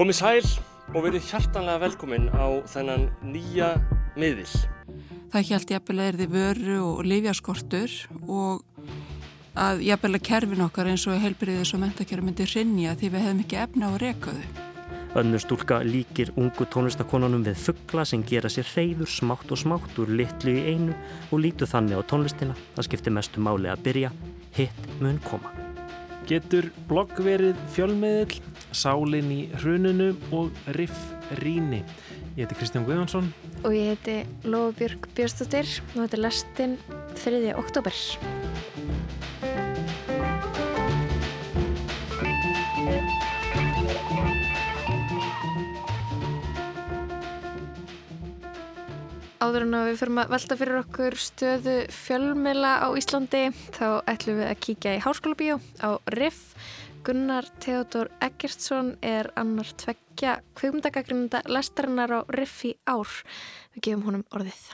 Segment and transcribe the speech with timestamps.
[0.00, 0.46] Komið sæl
[0.96, 3.66] og verið hjartanlega velkomin á þennan nýja
[4.16, 4.46] miðil.
[5.28, 8.62] Það hjælt jafnvel að erði vöru og lifjaskortur og
[9.60, 13.44] að jafnvel að kerfin okkar eins og helbriðis og mentakerfi myndi rinja því við hefðum
[13.44, 14.48] ekki efna á rekaðu.
[15.20, 20.16] Önnur stúlka líkir ungu tónlistakonunum við fuggla sem gera sér reyður smátt og smátt úr
[20.16, 20.96] litlu í einu
[21.28, 22.56] og lítu þannig á tónlistina.
[22.72, 24.16] Það skiptir mestu máli að byrja,
[24.56, 25.52] hitt mun koma.
[26.30, 28.40] Getur blogg verið fjölmiðil,
[28.76, 31.82] sálinn í hrununu og riff ríni.
[32.36, 33.32] Ég heiti Kristján Guðjónsson.
[33.64, 36.78] Og ég heiti Lofabjörg Björnstóttir og þetta er lestinn
[37.18, 37.42] 3.
[37.58, 37.96] oktober.
[49.40, 53.40] Áður en að við fyrir að velta fyrir okkur stöðu fjölmela á Íslandi
[53.74, 56.52] þá ætlum við að kíkja í Háskóla Bíó á Riff.
[57.02, 63.08] Gunnar Theodor Eggertsson er annar tveggja kvögmundagagrínunda lestarinnar á Riff í ár.
[63.72, 64.68] Við gefum honum orðið.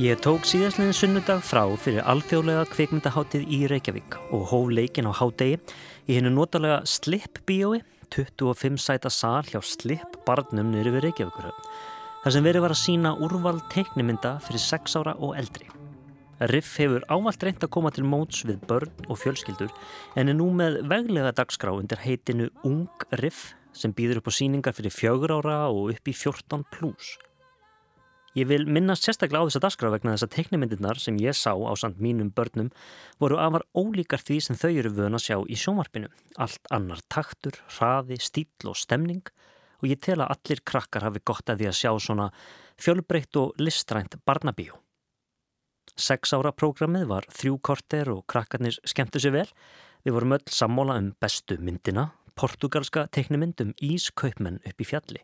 [0.00, 5.58] Ég tók síðastliðin sunnudag frá fyrir alþjóðlega kvikmyndaháttið í Reykjavík og hóf leikin á hádegi
[6.08, 11.66] í hennu notalega Slip bíói, 25 sæta sál hjá Slip barnum niður við Reykjavíkurhöfn.
[12.22, 15.68] þar sem verið var að sína úrval teiknimynda fyrir 6 ára og eldri.
[16.40, 19.74] Riff hefur ávalt reynd að koma til móts við börn og fjölskyldur
[20.16, 22.88] en er nú með veglega dagskrá undir heitinu Ung
[23.20, 27.18] Riff sem býður upp á síningar fyrir fjögur ára og upp í 14 pluss.
[28.32, 31.72] Ég vil minnast sérstaklega á þessa dagskrá vegna þess að teiknimyndirnar sem ég sá á
[31.76, 32.70] samt mínum börnum
[33.20, 36.08] voru afar ólíkar því sem þau eru vöna að sjá í sjónvarpinu.
[36.40, 39.26] Allt annar taktur, hraði, stíl og stemning
[39.82, 42.30] og ég tel að allir krakkar hafi gott að því að sjá svona
[42.80, 44.78] fjölbreytt og listrænt barnabíu.
[45.92, 49.50] Seks ára prógramið var þrjú korter og krakkarnir skemmtu sér vel.
[50.06, 55.20] Við vorum öll sammóla um bestu myndina, portugalska teiknimynd um Ískaupmenn upp í fjalli.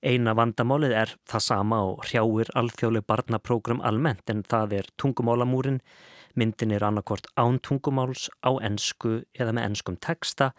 [0.00, 5.82] Eina vandamálið er það sama og hrjáir alþjóðleg barnaprógram almennt en það er tungumálamúrin,
[6.32, 10.54] myndin er annarkort án tungumáls á ensku eða með enskum texta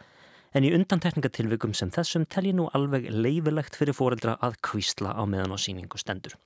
[0.53, 5.23] en í undantekningatilvikum sem þessum tel ég nú alveg leifilegt fyrir fóreldra að kvísla á
[5.25, 6.37] meðan á síningu stendur.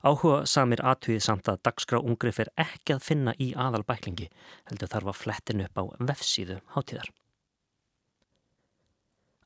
[0.00, 4.30] Áhuga samir aðtugið samt að dagskrá ungrif er ekki að finna í aðalbæklingi
[4.70, 7.10] heldur þarf að flettin upp á vefsíðu hátíðar.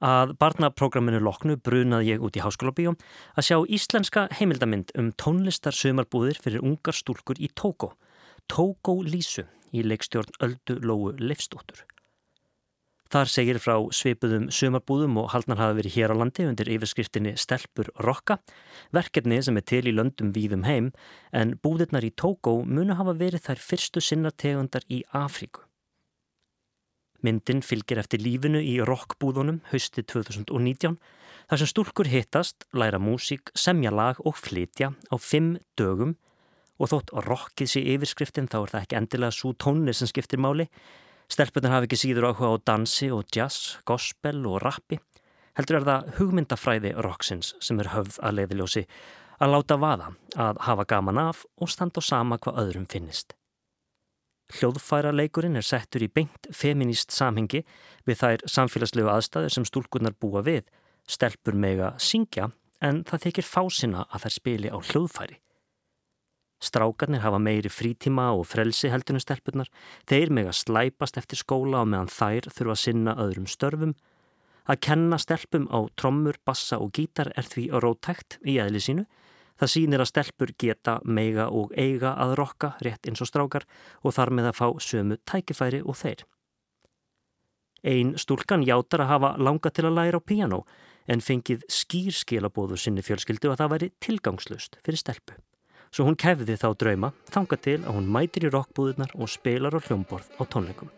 [0.03, 2.97] Að barnaprógraminu loknu brunað ég út í háskólabíjum
[3.39, 7.93] að sjá íslenska heimildamind um tónlistar sömarbúðir fyrir ungar stúlkur í Tókó,
[8.51, 11.87] Tókó Lísu í leikstjórn Öldu Lóu Leifstóttur.
[13.13, 17.93] Þar segir frá sveipuðum sömarbúðum og haldnar hafa verið hér á landi undir yfirskriftinni Stelpur
[18.03, 18.39] Rokka,
[18.91, 20.95] verkefni sem er til í löndum víðum heim
[21.31, 25.69] en búðirnar í Tókó munu hafa verið þær fyrstu sinnategundar í Afríku.
[27.23, 30.97] Myndin fylgir eftir lífinu í rockbúðunum hausti 2019
[31.51, 36.17] þar sem stúlkur hittast, læra músík, semja lag og flytja á fimm dögum
[36.83, 40.67] og þótt rockið sé yfirskriftin þá er það ekki endilega svo tónni sem skiptir máli.
[41.31, 44.99] Stelpunar hafi ekki síður áhuga á dansi og jazz, gospel og rappi.
[45.59, 48.87] Heldur er það hugmyndafræði rocksins sem er höfð að leiðiljósi
[49.43, 53.37] að láta vaða, að hafa gaman af og standa á sama hvað öðrum finnist.
[54.53, 57.63] Hljóðfæra leikurinn er settur í beint feminist samhengi
[58.09, 60.67] við þær samfélagslegu aðstæður sem stúlkurnar búa við,
[61.09, 62.51] stelpur mega syngja
[62.83, 65.39] en það þykir fásina að þær spili á hljóðfæri.
[66.63, 69.71] Strákarnir hafa meiri frítíma og frelsi heldunum stelpurnar,
[70.07, 73.97] þeir mega slæpast eftir skóla og meðan þær þurfa að sinna öðrum störfum.
[74.71, 79.09] Að kenna stelpum á trommur, bassa og gítar er því rótækt í eðli sínu
[79.63, 83.63] Það sýnir að stelpur geta, meiga og eiga að rokka rétt eins og strákar
[84.03, 86.25] og þar með að fá sömu tækifæri og þeir.
[87.87, 90.59] Einn stúlkan játar að hafa langa til að læra á piano
[91.07, 95.39] en fengið skýrskilabóðu sinni fjölskyldu að það væri tilgangslust fyrir stelpu.
[95.95, 99.85] Svo hún kefði þá drauma, þanga til að hún mætir í rockbúðunar og spilar á
[99.87, 100.91] hljómborð á tónleikum.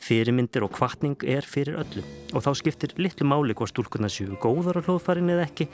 [0.00, 4.80] Fyrirmyndir og kvartning er fyrir öllu og þá skiptir litlu máli hvað stúlkunar séu góðar
[4.80, 5.68] á hljóðfærin eða ekki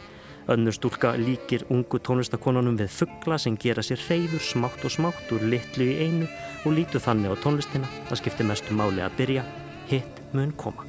[0.51, 5.45] Önnur stúlka líkir ungu tónlistakonunum við fuggla sem gera sér reyður smátt og smátt úr
[5.47, 6.27] litlu í einu
[6.67, 7.91] og lítu þannig á tónlistina.
[8.11, 9.47] Það skiptir mestu máli að byrja,
[9.93, 10.89] hitt mun koma.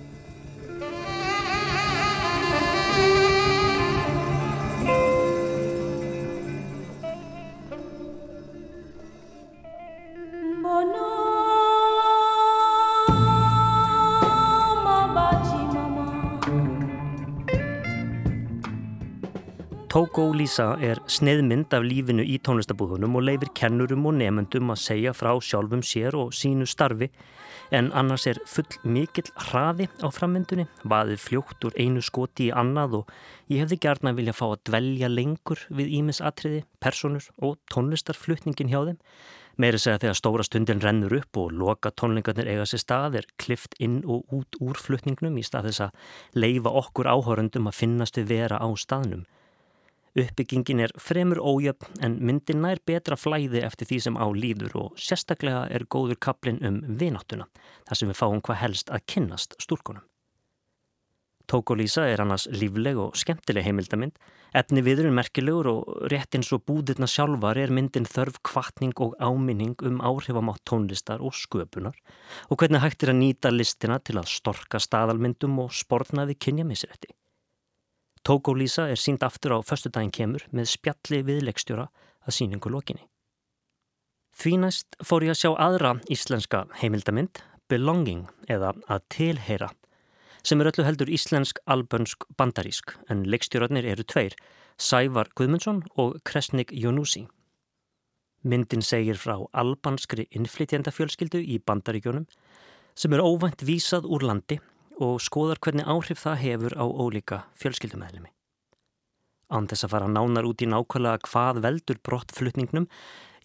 [19.93, 25.11] Tóko Lísa er sneiðmynd af lífinu í tónlistabúðunum og leifir kennurum og nefendum að segja
[25.13, 27.11] frá sjálfum sér og sínu starfi
[27.77, 32.95] en annars er full mikill hraði á frammyndunni, vaðið fljótt úr einu skoti í annað
[33.03, 33.11] og
[33.53, 38.97] ég hefði gerna vilja fá að dvelja lengur við ímisatriði, personur og tónlistarflutningin hjá þeim.
[39.61, 43.77] Meiri segja þegar stóra stundin rennur upp og loka tónlingarnir eiga sér stað er klift
[43.77, 48.31] inn og út úr flutningnum í stað þess að leifa okkur áhórundum að finnast við
[48.39, 49.27] vera á staðnum.
[50.13, 54.99] Uppbyggingin er fremur ójöfn en myndin nær betra flæði eftir því sem á líður og
[55.01, 57.47] sérstaklega er góður kaplinn um vináttuna,
[57.89, 60.05] þar sem við fáum hvað helst að kynnast stúrkunum.
[61.49, 64.13] Tókolísa er annars lífleg og skemmtileg heimildamind,
[64.55, 69.73] efni viðurinn merkilegur og rétt eins og búðirna sjálfar er myndin þörf kvartning og áminning
[69.81, 71.97] um áhrifamátt tónlistar og sköpunar
[72.53, 76.37] og hvernig hægt er að nýta listina til að storka staðalmyndum og spornaði
[78.23, 78.27] kynjamisrætti.
[78.27, 81.89] Tókólísa er sínd aftur á förstu daginn kemur með spjalli við leikstjóra
[82.25, 83.07] að síningu lokinni.
[84.33, 89.69] Því næst fór ég að sjá aðra íslenska heimildamind, Belonging eða að tilheyra,
[90.43, 94.35] sem er öllu heldur íslensk, albönsk, bandarísk en leikstjórarnir eru tveir,
[94.77, 97.27] Sævar Guðmundsson og Kresnik Jónúsi.
[98.43, 102.25] Myndin segir frá albanskri innflytjandafjölskyldu í bandaríkjónum
[102.95, 104.59] sem er óvænt vísað úr landi
[105.01, 108.29] og skoðar hvernig áhrif það hefur á ólíka fjölskyldumæðlimi.
[109.53, 112.87] Án þess að fara nánar út í nákvæmlega hvað veldur brottflutningnum,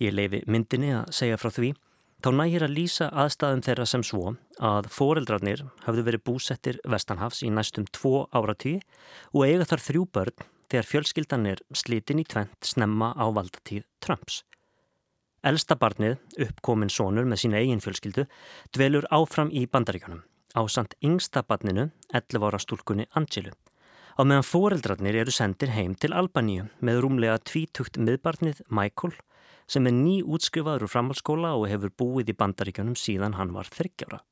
[0.01, 1.73] ég leifi myndinni að segja frá því,
[2.25, 4.35] þá nægir að lýsa aðstæðum þeirra sem svo
[4.65, 8.79] að foreldrarnir hafðu verið búsettir Vestanhafs í næstum tvo áratí
[9.35, 14.43] og eiga þar þrjú börn þegar fjölskyldan er slitin í tvent snemma á valdatíð Trumps.
[15.47, 16.19] Elsta barnið,
[16.49, 18.27] uppkomin sónur með sína eigin fjölskyldu,
[18.75, 20.25] dvelur áfram í bandaríkanum
[20.59, 23.55] á samt yngstabarninu 11 ára stúlkunni Angelu.
[24.19, 29.15] Á meðan foreldrarnir eru sendir heim til Albaníu með rúmlega tvítugt miðbarnið Michael
[29.71, 34.23] sem er ný útskrifaður úr framhalskóla og hefur búið í bandaríkjunum síðan hann var þryggjára.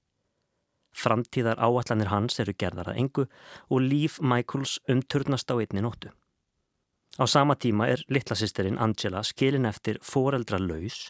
[0.97, 3.27] Framtíðar áallanir hans eru gerðar að engu
[3.69, 6.11] og líf Michaels umturnast á einni nóttu.
[7.21, 11.07] Á sama tíma er litlasýsterinn Angela skilin eftir foreldra laus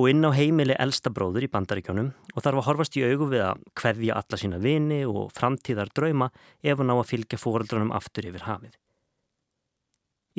[0.00, 3.42] og inn á heimili elsta bróður í bandaríkjónum og þarf að horfast í augu við
[3.44, 6.30] að hverja alla sína vini og framtíðar drauma
[6.64, 8.78] ef hún á að fylgja fóreldrunum aftur yfir hafið.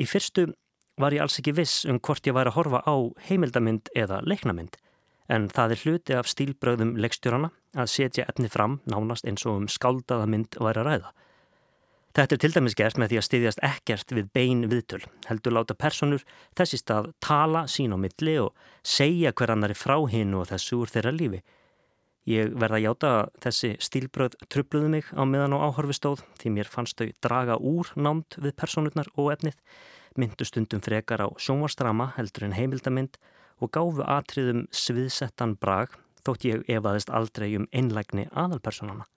[0.02, 0.48] Í fyrstu
[0.98, 2.94] var ég alls ekki viss um hvort ég væri að horfa á
[3.28, 4.80] heimildamind eða leiknamind
[5.32, 9.68] en það er hluti af stílbröðum leikstjórana að setja efni fram nánast eins og um
[9.70, 11.12] skáldaða mynd væri að ræða.
[12.12, 15.00] Þetta er til dæmis gert með því að styðjast ekkert við bein viðtöl,
[15.30, 16.24] heldur láta personur
[16.58, 18.50] þessi stað tala sín á milli og
[18.84, 21.40] segja hver annari frá hinn og þessu úr þeirra lífi.
[22.28, 26.70] Ég verða að játa að þessi stílbröð trubluðu mig á meðan og áhorfistóð því mér
[26.74, 29.56] fannst þau draga úr námt við personurnar og efnið,
[30.20, 33.16] myndu stundum frekar á sjónvarstrama heldur en heimildamind
[33.64, 35.96] og gáfu atriðum sviðsettan brag
[36.26, 39.08] þótt ég efaðist aldrei um einlægni aðalpersonana.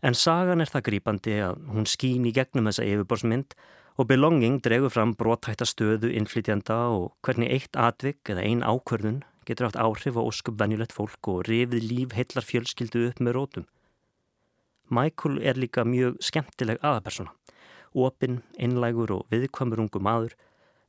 [0.00, 3.56] En sagan er það grýpandi að hún skýn í gegnum þessa yfirborsmynd
[4.00, 9.68] og Belonging dregur fram brotthætta stöðu innflytjanda og hvernig eitt atvik eða ein ákvörðun getur
[9.68, 13.66] haft áhrif á óskup venjulegt fólk og rifið líf heillar fjölskyldu upp með rótum.
[14.90, 17.34] Michael er líka mjög skemmtileg aðapersona,
[17.92, 20.34] opinn, einlægur og viðkvamur ungu maður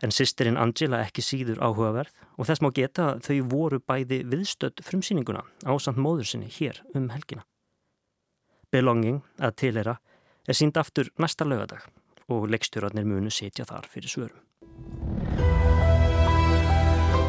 [0.01, 5.43] en sýsterinn Angela ekki síður áhugaverð og þess má geta þau voru bæði viðstödd frumsýninguna
[5.67, 7.45] á samt móður sinni hér um helgina.
[8.71, 9.97] Belonging að tilera
[10.47, 11.83] er sínd aftur næsta lögadag
[12.31, 14.39] og leikstjórarnir munu setja þar fyrir svörum.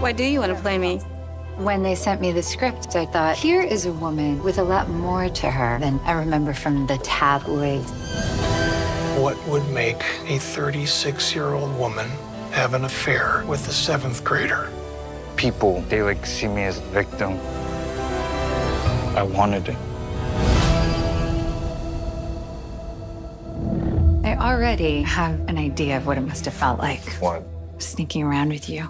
[0.03, 1.01] Why do you want to play me?
[1.59, 4.89] When they sent me the script, I thought, here is a woman with a lot
[4.89, 7.91] more to her than I remember from the tabloids.
[9.19, 12.09] What would make a 36 year old woman
[12.53, 14.71] have an affair with a seventh grader?
[15.37, 17.39] People, they like see me as a victim.
[19.19, 19.92] I wanted it.
[24.43, 27.05] Already have an idea of what it must have felt like.
[27.21, 27.43] What?
[27.79, 28.89] Sneaking around with you.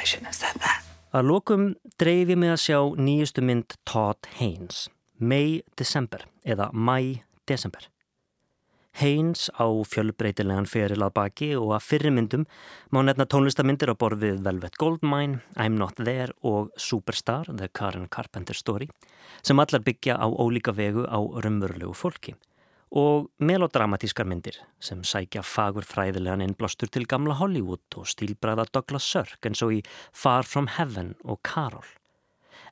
[0.00, 0.82] I shouldn't have said that.
[1.12, 4.86] Að lokum dreif ég mig að sjá nýjustu mynd Todd Haynes,
[5.18, 7.88] May December eða May December.
[9.00, 12.46] Haynes á fjölbreytilegan feril að baki og að fyrirmyndum
[12.94, 18.56] má nefna tónlistamindir á borfið Velvet Goldmine, I'm Not There og Superstar, The Karen Carpenter
[18.56, 18.88] Story
[19.42, 22.34] sem allar byggja á ólíka vegu á raunverulegu fólki
[22.90, 29.46] og melodramatískar myndir sem sækja fagur fræðilegan innblástur til gamla Hollywood og stílbræða Douglas Sirk
[29.46, 29.80] eins og í
[30.12, 31.86] Far From Heaven og Carol.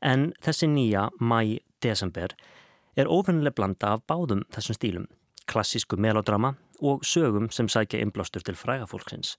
[0.02, 2.34] En þessi nýja mæ-desember
[2.96, 5.06] er ofinnileg blanda af báðum þessum stílum.
[5.48, 9.38] klassísku melodrama og sögum sem sækja inblástur til frægafólksins.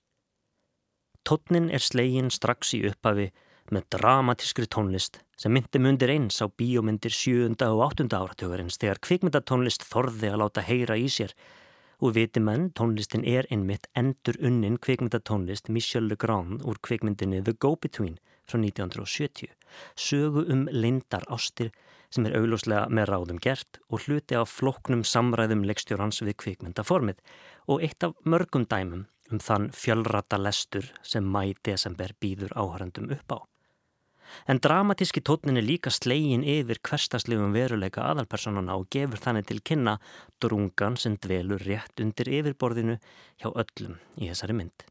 [1.28, 3.30] Tótnin er slegin strax í upphafi
[3.70, 7.54] með dramatískri tónlist sem myndi mundir eins á bíómyndir 7.
[7.64, 8.12] og 8.
[8.12, 11.32] áratögarins þegar kvikmyndatónlist þorði að láta heyra í sér
[12.04, 18.18] og viti menn tónlistin er einmitt endur unnin kvikmyndatónlist Michel Legrand úr kvikmyndinni The Go-Between
[18.44, 19.48] frá 1970
[19.96, 21.72] sögu um lindar ástir
[22.12, 27.22] sem er auglúslega með ráðum gert og hluti af floknum samræðum leikstjórans við kvikmyndaformið
[27.64, 33.49] og eitt af mörgum dæmum um þann fjölrata lestur sem mæ-desember býður áhærandum upp á.
[34.48, 39.98] En dramatíski tótnin er líka slegin yfir hverstaslegum veruleika aðalpersonana og gefur þannig til kynna
[40.42, 42.96] drungan sem dvelur rétt undir yfirborðinu
[43.42, 44.86] hjá öllum í þessari mynd.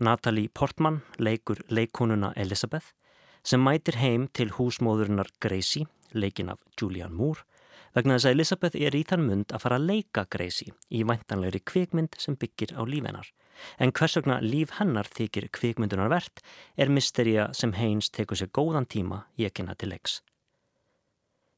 [0.00, 2.94] Natalie Portman leikur leikonuna Elizabeth
[3.44, 7.44] sem mætir heim til húsmóðurinnar Gracie, leikin af Julianne Moore,
[7.96, 11.60] vegna þess að Elizabeth er í þann mund að fara að leika Gracie í væntanlegri
[11.66, 13.28] kvikmynd sem byggir á lífennar.
[13.78, 16.42] En hvers vegna líf hennar þykir kvikmyndunar verðt
[16.80, 20.20] er mysteria sem Haynes tekur sér góðan tíma í ekina til leiks.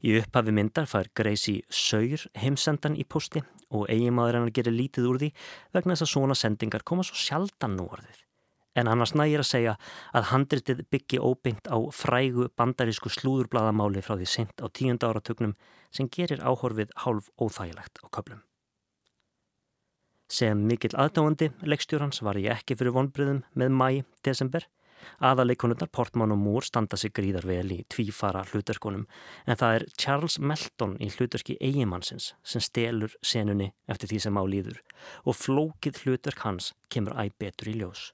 [0.02, 5.20] Í upphafi myndar fær Gracie saur heimsendan í posti og eigimaður hennar gerir lítið úr
[5.22, 5.30] því
[5.76, 8.18] vegna þess að svona sendingar koma svo sjaldan nú orðið.
[8.74, 9.74] En annars nægir að segja
[10.16, 15.52] að handritið byggi óbeint á frægu bandarísku slúðurblaðamáli frá því sent á tíunda áratögnum
[15.92, 18.40] sem gerir áhorfið hálf óþægilegt á köplum.
[20.32, 23.88] Sem mikill aðdáandi leikstjórans var ég ekki fyrir vonbriðum með mæ,
[24.24, 24.64] desember.
[25.20, 29.04] Aðaleikonundar Portman og Moore standa sig gríðar vel í tvífara hlutarkonum
[29.44, 34.44] en það er Charles Melton í hlutarki eigimannsins sem stelur senunni eftir því sem á
[34.46, 34.80] líður
[35.26, 38.12] og flókið hlutark hans kemur æg betur í ljós.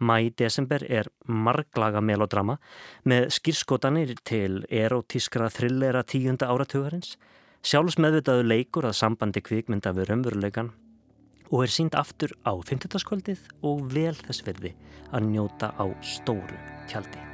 [0.00, 2.56] Mæ-desember er marglaga melodrama
[3.06, 7.14] með skýrskotanir til erotískra thrillera tíunda áratugarins,
[7.64, 10.72] sjálfsmeðvitaðu leikur að sambandi kvikmynda við raunveruleikan
[11.52, 12.98] og er sínd aftur á 50.
[13.04, 14.74] skvöldið og vel þess verði
[15.12, 16.58] að njóta á stóru
[16.90, 17.33] tjaldi.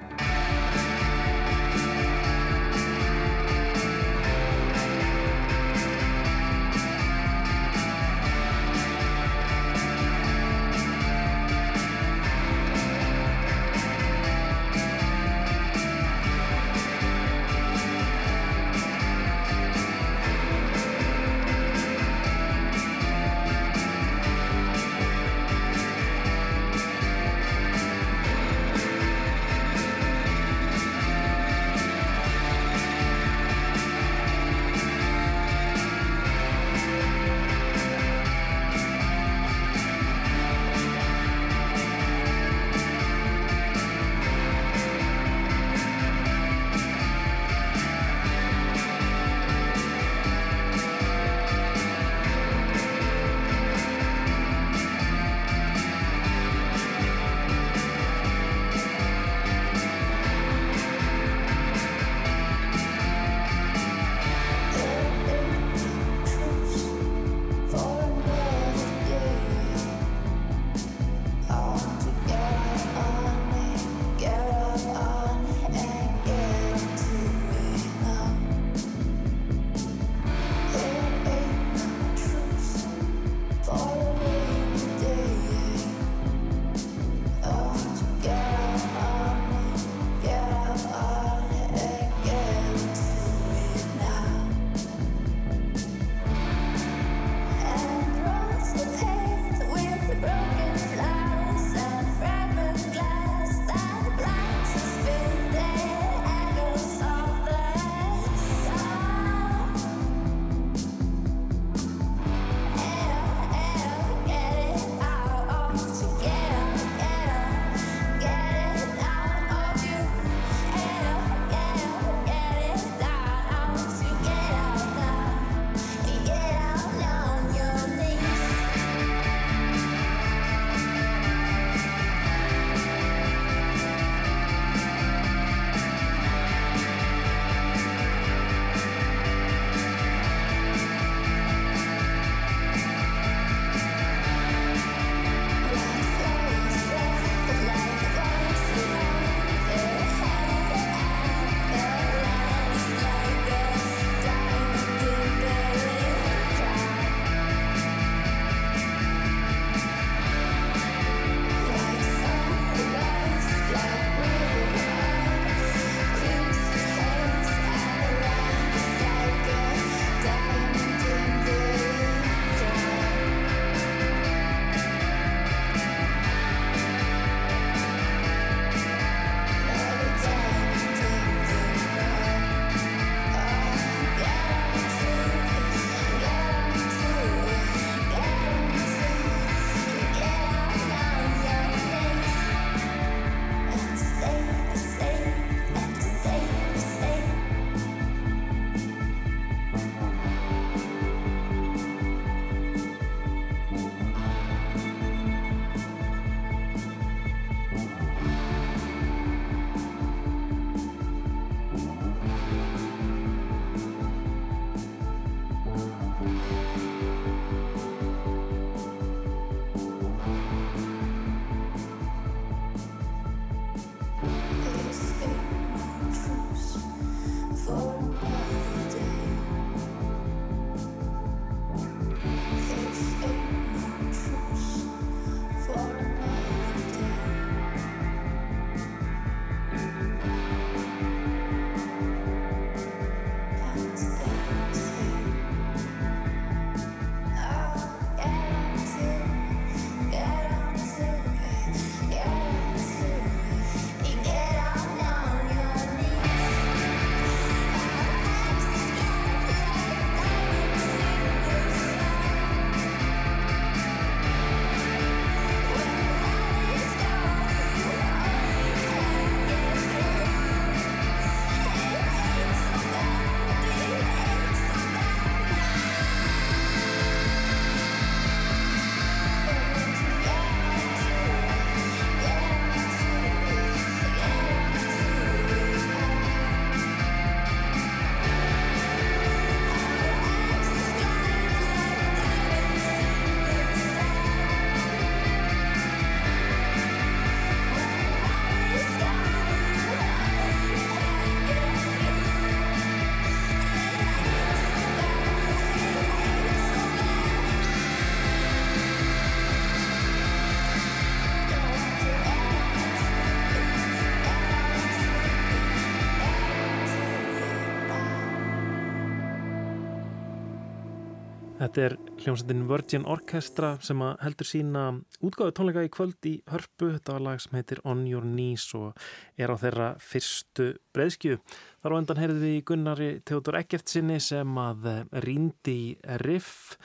[322.20, 324.80] Hljómsveitin Virgin Orchestra sem heldur sína
[325.24, 326.90] útgáðu tónleika í kvöld í hörpu.
[326.92, 328.98] Þetta var lag sem heitir On Your Knees og
[329.40, 331.38] er á þeirra fyrstu breyðskju.
[331.80, 334.90] Þar á endan heyrðum við Gunnari Theodor Eggertsinni sem að
[335.24, 335.86] rýndi í
[336.20, 336.76] riff.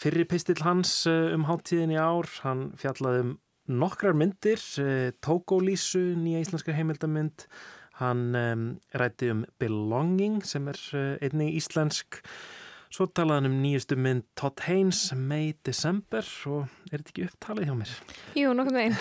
[0.00, 3.34] Fyrri pistill hans eh, um háttíðin í ár, hann fjallaði um
[3.82, 7.44] nokkrar myndir, eh, Tókólísu, nýja íslenska heimildamind.
[8.00, 8.32] Hann
[8.96, 12.22] rætti um Belonging sem er eh, einnig íslensk
[12.90, 17.74] Svo talaðan um nýjustu mynd Todd Haynes, May December og er þetta ekki upptalið hjá
[17.78, 17.92] mér?
[18.34, 18.96] Jú, nokkuð meginn.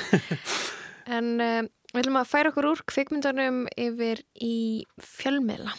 [1.18, 4.58] en uh, við ætlum að færa okkur úr kvikmyndanum yfir í
[5.02, 5.74] fjölmiðla.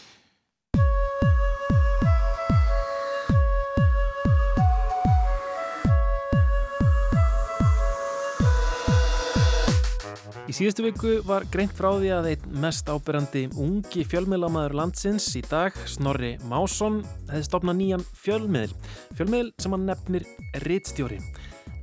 [10.49, 15.43] Í síðustu viku var greint frá því að einn mest ábyrjandi ungi fjölmiðlamæður landsins í
[15.45, 18.73] dag, Snorri Másson, hefði stopnað nýjan fjölmiðl.
[19.19, 20.25] Fjölmiðl sem hann nefnir
[20.65, 21.19] Ritstjóri.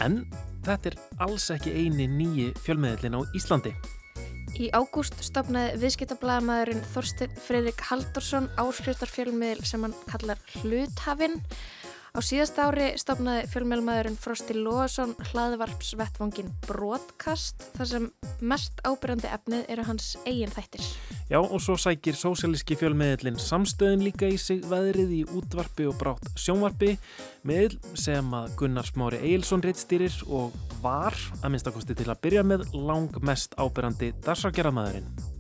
[0.03, 0.25] En
[0.66, 3.77] þetta er alls ekki eini nýji fjölmiðlin á Íslandi.
[4.59, 11.38] Í ágúst stopnaði viðskiptablaðamæðurinn Þorstin Freirik Haldursson áskriftarfjölmiðl sem hann kallar Hluthafinn
[12.16, 18.09] Á síðast ári stopnaði fjölmjölmaðurinn Frosti Lóasson hlaðvarpsvettvangin Broadcast þar sem
[18.40, 20.88] mest ábyrjandi efnið eru hans eigin þættir.
[21.29, 26.31] Já og svo sækir sósjalíski fjölmiðlinn samstöðin líka í sig veðrið í útvarpi og brátt
[26.40, 26.94] sjónvarpi
[27.49, 32.71] miðl sem að Gunnar Smári Eilsson reittstýrir og var að minnstakosti til að byrja með
[32.73, 35.37] lang mest ábyrjandi darsakjaraðmaðurinn.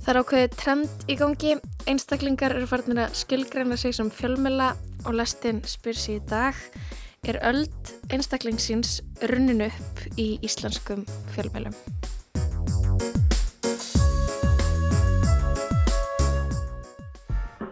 [0.00, 1.50] Það er ákveðið trend í gangi.
[1.90, 4.70] Einstaklingar eru farinir að skilgreina sig sem fjölmjöla
[5.04, 6.56] og lestinn spyr sér í dag
[7.28, 11.76] er öld einstaklingsins runnin upp í íslenskum fjölmjölum.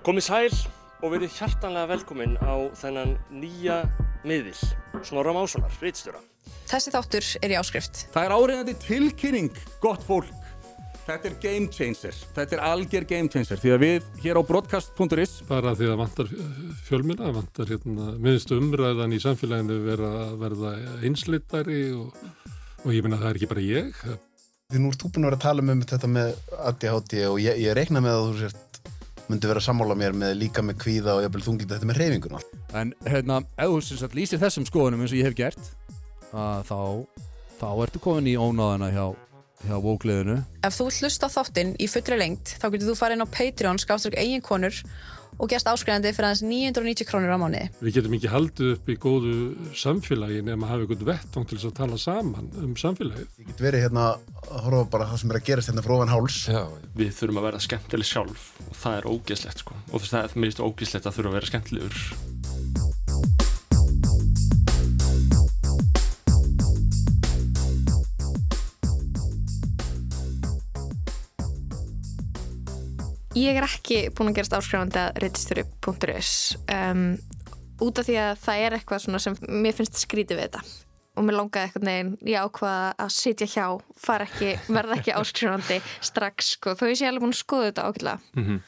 [0.05, 0.53] Komið sæl
[1.01, 3.83] og verið hjartanlega velkomin á þennan nýja
[4.29, 4.57] miðil,
[5.05, 6.21] Snorra Másonar, reitstjóra.
[6.69, 8.05] Þessi þáttur er í áskrift.
[8.13, 10.38] Það er áriðandi tilkynning, gott fólk.
[11.09, 12.17] Þetta er game changer.
[12.37, 16.33] Þetta er algjör game changer því að við hér á broadcast.is Bara því að vantar
[16.85, 22.19] fjölmina, vantar hérna, minnst umræðan í samfélaginu vera, verða einslittari og,
[22.85, 24.03] og ég minna að það er ekki bara ég.
[24.69, 26.35] Því nú ert þú búin að vera að tala um þetta með
[26.69, 28.81] ADHD og ég, ég reikna með að þú sért
[29.31, 32.43] myndi vera að sammála mér með líka með kvíða og jafnvel þungið þetta með reyfinguna.
[32.77, 35.73] En hérna, ef þú sem sagt lýsir þessum skoðunum eins og ég hef gert
[36.37, 36.81] að þá,
[37.63, 39.07] þá ertu komin í ónáðana hjá
[39.67, 40.41] hjá vókliðinu.
[40.67, 43.81] Ef þú hlust á þáttinn í fullri lengt þá getur þú farið inn á Patreon
[43.83, 44.83] skáströkk eigin konur
[45.39, 47.61] og gerst áskrænandi fyrir aðeins 990 krónur á mánu.
[47.79, 49.35] Við getum ekki haldið upp í góðu
[49.79, 53.29] samfélagi nema að hafa einhvern vettvang til þess að tala saman um samfélagið.
[53.39, 54.09] Ég get verið hérna
[54.49, 56.41] að horfa bara það sem er að gerast hérna frá ofan háls.
[56.51, 56.65] Já,
[56.99, 60.27] við þurfum að vera skemmtileg sjálf og það er ógeðslegt sko og þess að það
[60.27, 62.03] er mjög ógeðslegt að þurfa að vera skemmtilegur.
[73.39, 76.35] Ég er ekki búin að gerast áskrifandi að reitstjóri.is
[76.75, 77.07] um,
[77.85, 80.63] út af því að það er eitthvað sem mér finnst skrítið við þetta
[81.19, 83.65] og mér langaði eitthvað neginn, ég ákvaða að sitja hjá,
[83.99, 87.87] fara ekki, verða ekki áskrifandi strax sko, þó ég sé alveg búin að skoða þetta
[87.89, 88.35] ákveðlega.
[88.37, 88.61] Mm -hmm.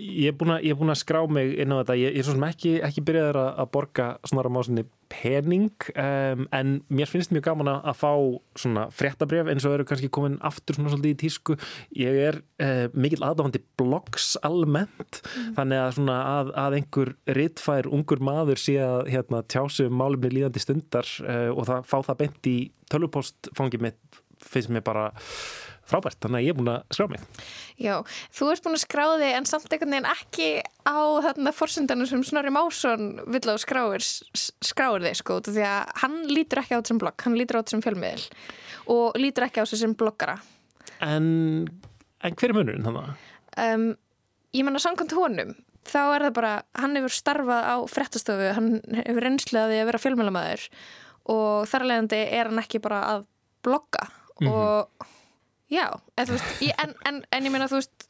[0.00, 0.36] Ég er
[0.80, 3.40] búin að, skrá mig inn á þetta, ég, ég er svo sem ekki, ekki byrjaður
[3.44, 8.12] að, borga snorra másinni pening um, en mér finnst mjög gaman að, fá
[8.58, 11.56] svona fréttabref eins og eru kannski komin aftur svona svolítið í tísku
[11.98, 15.54] ég er uh, mikil aðdáðandi blogs almennt mm.
[15.58, 20.32] þannig að svona að, að einhver rittfær ungur maður sé að hérna, tjásu um málumni
[20.34, 22.58] líðandi stundar uh, og það, fá það beint í
[22.92, 25.10] tölvupostfangi mitt finnst mér bara
[25.90, 27.20] frábært, þannig að ég er búin að skrá mig
[27.80, 27.94] Já,
[28.34, 30.48] þú ert búin að skrá þig en samt einhvern veginn ekki
[30.86, 34.06] á þarna fórsöndanum sem Snorri Másson vill á skráir,
[34.64, 37.60] skráir þig sko, því að hann lítur ekki á þetta sem blogg, hann lítur á
[37.60, 38.26] þetta sem fjölmiðil
[38.96, 40.38] og lítur ekki á þetta sem bloggara
[41.04, 41.26] En,
[42.24, 43.24] en hver er munurinn þannig?
[43.60, 43.88] Um,
[44.56, 48.70] ég menna samkvæmt honum þá er það bara, hann hefur starfað á frettastöfu, hann
[49.04, 50.64] hefur reynslegaði að vera fjölmiðlamæður
[51.32, 53.26] og þar alvegandi er hann ekki bara að
[53.66, 54.52] blogga mm -hmm.
[54.52, 55.12] og
[55.72, 58.06] Já, en, veist, ég, en, en, en ég meina þú veist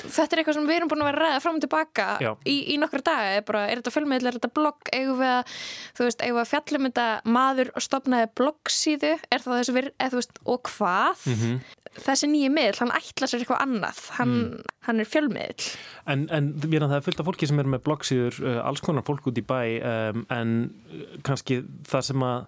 [0.00, 2.06] þetta er eitthvað sem við erum búin að vera að ræða fram og tilbaka
[2.48, 5.54] í, í nokkru daga, er, bara, er þetta fjölmiðl, er þetta blogg, eigum við að
[5.98, 9.94] þú veist, eigum við að fjallum þetta maður og stopnaði bloggsíðu, er það þessu virð,
[9.98, 11.26] eða þú veist, og hvað?
[11.26, 11.58] Mm -hmm.
[12.06, 14.70] þessi nýju miðl, hann ætla sér eitthvað annað, hann, mm.
[14.86, 15.66] hann er fjölmiðl
[16.06, 19.04] En, en að það er fullt af fólki sem er með bloggsíður, uh, alls konar
[19.04, 22.46] fólk út í bæ um, en uh, kannski það sem að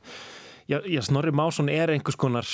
[0.69, 2.49] Já, já, Snorri Másson er einhvers konar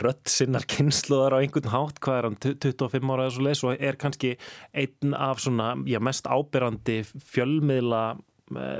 [0.00, 3.82] rött sinnar kynsluðar á einhvern hátt, hvað er hann, 25 ára eða svo leiðs og
[3.90, 4.30] er kannski
[4.72, 8.22] einn af svona, já, mest ábyrrandi fjölmiðla eh,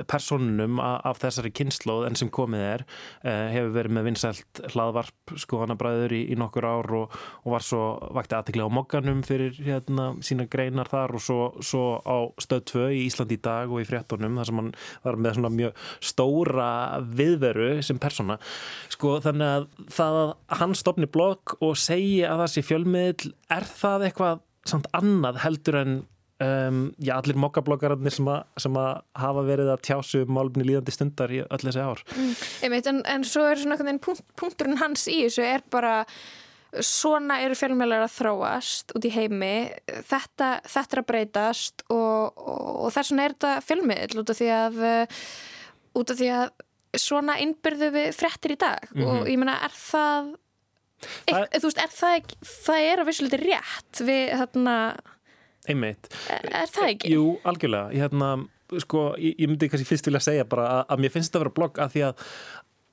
[0.09, 6.15] personunum af þessari kynnslóð enn sem komið er uh, hefur verið með vinsælt hlaðvarp skoðanabræður
[6.17, 7.83] í, í nokkur ár og, og var svo
[8.15, 12.85] vakti aðtiklega á mokkanum fyrir hérna sína greinar þar og svo, svo á stöð 2
[12.97, 14.73] í Ísland í dag og í fréttonum þar sem hann
[15.05, 16.69] var með svona mjög stóra
[17.19, 18.39] viðveru sem persona
[18.91, 23.67] sko þannig að það að hann stopni blogg og segi að það sé fjölmiðl er
[23.69, 25.99] það eitthvað samt annað heldur en
[26.39, 28.27] Um, já, allir mokkabloggararnir sem,
[28.63, 32.29] sem að hafa verið að tjásu um málumni líðandi stundar í öll þessi ár mm.
[32.63, 35.97] Einmitt, en, en svo er svona punkt, punkturinn hans í þessu er bara
[36.85, 39.51] svona eru fjölmjölar að þróast út í heimi
[40.07, 44.39] þetta, þetta er að breytast og, og, og þess vegna er þetta fjölmjöl út af
[44.39, 44.81] því að
[45.99, 46.49] út af því að
[47.03, 49.11] svona innbyrðu við frettir í dag mm -hmm.
[49.11, 50.33] og ég menna er það,
[51.27, 51.39] það...
[51.43, 54.75] Eitt, þú veist, er það það er að vissuliti rétt við þarna
[55.69, 56.09] Einmitt.
[56.29, 57.13] Er það ekki?
[57.13, 57.93] Jú, algjörlega.
[57.93, 58.31] Ég, hérna,
[58.83, 61.45] sko, ég, ég myndi kannski fyrst vilja segja bara að, að mér finnst þetta að
[61.45, 62.25] vera blogg að því að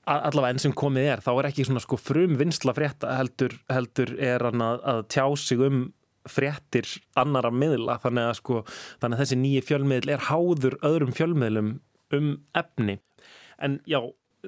[0.06, 4.12] allavega enn sem komið er, þá er ekki svona sko frum vinsla frétta heldur, heldur
[4.22, 5.80] er hann að, að tjá sig um
[6.30, 6.86] fréttir
[7.18, 8.60] annara miðla þannig að sko,
[9.02, 11.74] þannig að þessi nýji fjölmiðl er háður öðrum fjölmiðlum
[12.16, 12.98] um efni.
[13.62, 14.00] En já,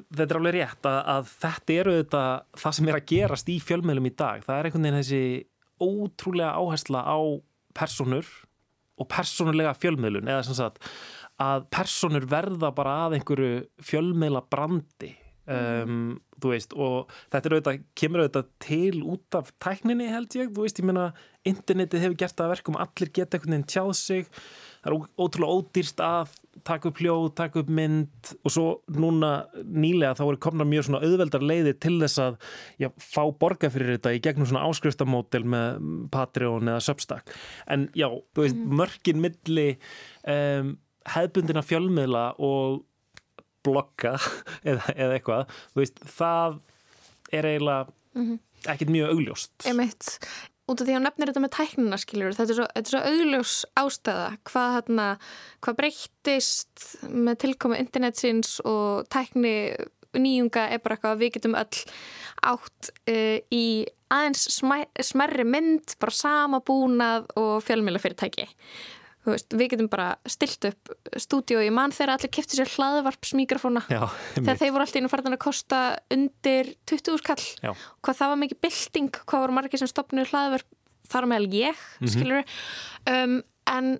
[0.07, 2.25] þetta er alveg rétt að, að þetta eru þetta
[2.62, 4.43] það sem er að gerast í fjölmiðlum í dag.
[4.47, 5.23] Það er einhvern veginn þessi
[5.79, 7.19] ótrúlega áhersla á
[7.79, 8.29] personur
[8.99, 10.83] og personulega fjölmiðlun eða sem sagt
[11.38, 13.53] að personur verða bara að einhverju
[13.87, 15.12] fjölmiðla brandi
[15.48, 20.66] um, þú veist og þetta auðvitað, kemur auðvitað til út af tækninni held ég, þú
[20.66, 21.11] veist ég meina
[21.48, 24.28] internetið hefur gert það verkum allir geta einhvern veginn tjáð sig.
[24.78, 26.34] Það er ótrúlega ódýrst að
[26.66, 29.32] taka upp hljóð, taka upp mynd og svo núna
[29.64, 32.37] nýlega þá eru komna mjög svona auðveldar leiðir til þess að
[32.82, 35.80] já, fá borga fyrir þetta í gegnum svona áskriftamódel með
[36.14, 37.32] Patreon eða Substack.
[37.70, 38.76] En já, þú veist, mm.
[38.82, 39.68] mörgin milli
[40.28, 40.76] um,
[41.08, 42.84] hefbundina fjölmiðla og
[43.66, 44.16] blogga
[44.71, 46.61] eða, eða eitthvað, veist, það
[47.33, 48.38] er eiginlega mm -hmm.
[48.73, 49.53] ekkert mjög augljóst.
[49.68, 50.18] Emitt,
[50.68, 53.05] út af því að nefnir þetta með tæknina skiljur þetta er svo, þetta er svo
[53.12, 55.07] augljós ástæða hvað, hérna,
[55.64, 59.55] hvað breyttist með tilkomu internetsins og tækni
[60.16, 61.81] nýjunga er bara eitthvað að við getum öll
[62.49, 63.64] átt uh, í
[64.09, 64.47] aðeins
[65.05, 68.49] smerri mynd bara sama búnað og fjölmjöla fyrirtæki
[69.26, 74.61] Veist, við getum bara stilt upp stúdíu í mann þegar allir kipti sér hlaðvarpsmikrofóna þegar
[74.61, 75.81] þeir voru alltaf inn og farðan að kosta
[76.14, 77.72] undir 20 skall Já.
[77.74, 80.68] hvað það var mikið bilding, hvað voru margir sem stopnur hlaðvarp
[81.09, 82.12] þar meðal ég -hmm.
[82.14, 82.44] skilur
[83.11, 83.40] um,
[83.74, 83.90] en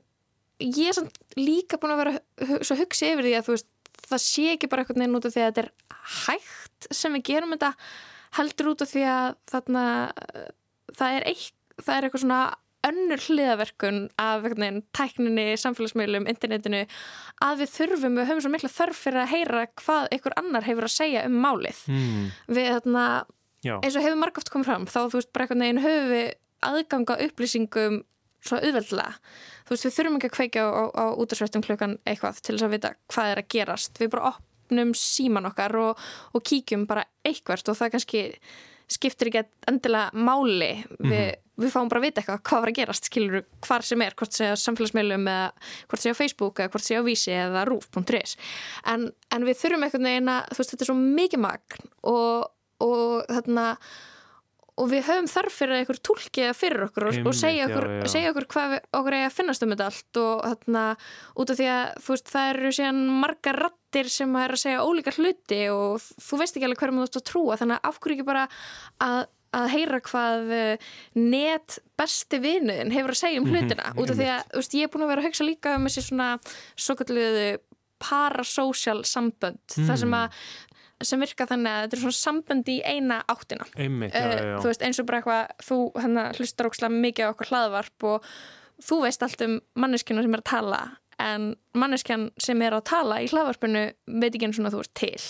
[0.63, 3.69] ég er samt líka búin að vera svo hugsi yfir því að veist,
[4.09, 5.73] það sé ekki bara eitthvað neina út af því að þetta er
[6.29, 7.75] hægt sem við gerum þetta
[8.39, 9.85] heldur út af því að þarna
[10.97, 12.41] það er, eitt, það er eitthvað svona
[12.89, 16.85] önnur hliðaverkun af veginn, tækninni, samfélagsmiðlum, internetinu
[17.45, 20.89] að við þurfum, við höfum svo miklu þörf fyrir að heyra hvað einhver annar hefur
[20.89, 21.83] að segja um málið.
[21.89, 22.29] Mm.
[22.59, 23.07] við þarna,
[23.79, 26.29] eins og hefur margóft komið fram þá þú veist bara einhvern veginn höfum við
[26.69, 28.01] aðganga upplýsingum
[28.45, 29.17] svo auðveldlega,
[29.67, 32.75] þú veist við þurfum ekki að kveika á, á útarsvættum klukkan eitthvað til þess að
[32.77, 33.99] vita hvað er að gerast.
[33.99, 38.25] Við bara opnum síman okkar og, og kíkjum bara eitthvert og það kannski
[38.89, 41.39] skiptir ekki endilega máli við, mm -hmm.
[41.63, 44.33] við fáum bara að vita eitthvað hvað var að gerast, skilur hvar sem er hvort
[44.33, 45.49] sé á samfélagsmiðlum eða
[45.89, 48.37] hvort sé á Facebook eða hvort sé á Vísi eða Rúf.is
[48.85, 52.49] en, en við þurfum eitthvað neina, þú veist þetta er svo mikið magn og,
[52.81, 53.77] og þarna
[54.79, 57.99] og við höfum þarf fyrir að einhver tólkiða fyrir okkur og, og segja, okkur, já,
[57.99, 58.11] já.
[58.15, 60.85] segja okkur hvað við, okkur er að finnast um þetta allt og þarna
[61.43, 64.85] út af því að þú veist það eru síðan margar rattir sem er að segja
[64.85, 68.17] ólíkar hluti og þú veist ekki alveg hverjum þú ætti að trúa þannig að áhverju
[68.17, 68.45] ekki bara
[69.01, 73.93] að, að heyra hvað eh, net besti vinuðin hefur að segja um mhm, hlutina mm
[73.93, 75.87] -hmm, út af því að veist ég er búin að vera að hugsa líka um
[75.87, 76.39] þessi svona
[76.77, 77.59] svo kalluðu
[77.99, 79.87] parasocial sambönd mm.
[79.87, 80.31] það sem að
[81.03, 84.59] sem virka þannig að þetta er svona sambandi í eina áttina Einmitt, já, já, já.
[84.59, 88.25] þú veist eins og bara eitthvað þú hérna, hlustar ókslega mikið á okkur hlaðvarp og
[88.83, 90.81] þú veist allt um manneskinu sem er að tala
[91.23, 93.85] en manneskjan sem er að tala í hlaðvarpinu
[94.23, 95.29] veit ekki eins og þú ert til.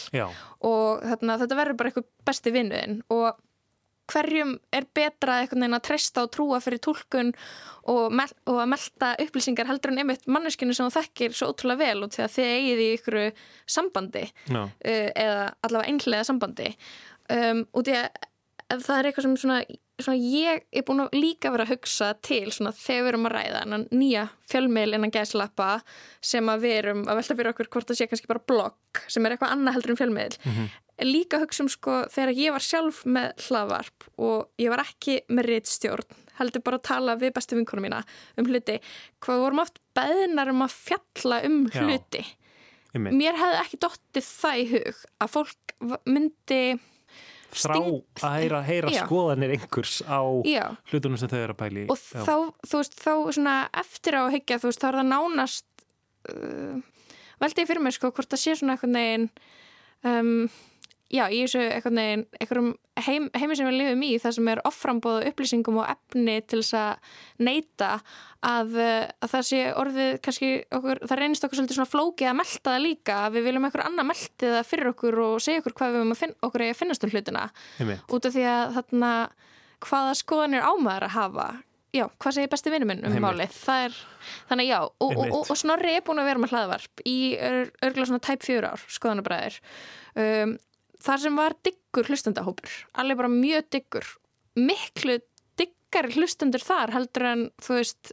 [0.68, 3.44] Og þarna, þetta verður bara eitthvað besti vinnuðin og
[4.09, 7.35] hverjum er betra eitthvað neina að treysta og trúa fyrir tólkun
[7.92, 8.14] og,
[8.48, 12.14] og að melda upplýsingar heldur en einmitt manneskinu sem þú þekkir svo ótrúlega vel og
[12.14, 13.18] til að þið eigið í ykkur
[13.77, 14.24] sambandi
[14.55, 14.64] no.
[14.64, 16.72] uh, eða allavega einhlega sambandi.
[17.29, 19.61] Um, og því að það er eitthvað sem svona,
[19.99, 23.37] svona ég er búin að líka vera að hugsa til svona þegar við erum að
[23.37, 25.71] ræða en nýja fjölmeil innan gæslappa
[26.25, 29.27] sem að við erum að velta fyrir okkur hvort það sé kannski bara blogg sem
[29.27, 32.65] er eitthvað annað heldur en fjölmeil mm -hmm líka hugsa um sko þegar ég var
[32.65, 37.59] sjálf með hlaðvarp og ég var ekki með réttstjórn, heldur bara að tala við bestu
[37.59, 38.03] vinkunum mína
[38.39, 38.79] um hluti
[39.25, 42.25] hvað vorum oft beðnar um að fjalla um hluti.
[42.95, 43.19] Einmitt.
[43.21, 45.75] mér hefði ekki dottið það í hug að fólk
[46.09, 46.63] myndi
[47.49, 49.01] Þrá að heyra, heyra Já.
[49.07, 50.65] skoðanir einhvers á Já.
[50.91, 52.35] hlutunum sem þau eru að pæli og þá,
[52.69, 55.67] þú veist, þá svona eftir á að hyggja, þú veist, þá er það nánast
[56.35, 56.75] uh,
[57.41, 59.29] veldi ég fyrir mér sko hvort það sé svona eitthvað neginn
[60.05, 60.51] um,
[61.12, 62.73] já, í þessu einhverjum
[63.05, 66.77] heim, heimi sem við lifum í það sem er offrambóð upplýsingum og efni til þess
[66.79, 67.12] að
[67.49, 67.90] neyta
[68.44, 72.40] að, uh, að það sé orðið kannski okkur, það reynist okkur svolítið svona flókið að
[72.42, 75.79] melta það líka, að við viljum eitthvað annað melti það fyrir okkur og segja okkur
[75.81, 77.47] hvað við viljum að finna, okkur að finnast um hlutina.
[77.79, 78.05] Einmitt.
[78.12, 79.14] út af því að þarna
[79.88, 81.49] hvaða skoðanir ámaður að hafa?
[81.97, 83.25] Já, hvað segir besti vinnu minn um Einmitt.
[83.25, 83.55] málið?
[83.64, 83.94] Það er,
[84.51, 87.71] þannig já, og, og, og, og Snorri er búin að vera með hlaðvarp í ör,
[87.81, 89.57] örgulega svona tæp fjör ár, skoðanabræðir
[90.21, 90.53] um,
[91.03, 94.07] þar sem var diggur hlustendahópur, alveg bara mjög diggur
[94.59, 95.19] miklu
[95.59, 98.13] diggari hlustendur þar heldur en þú veist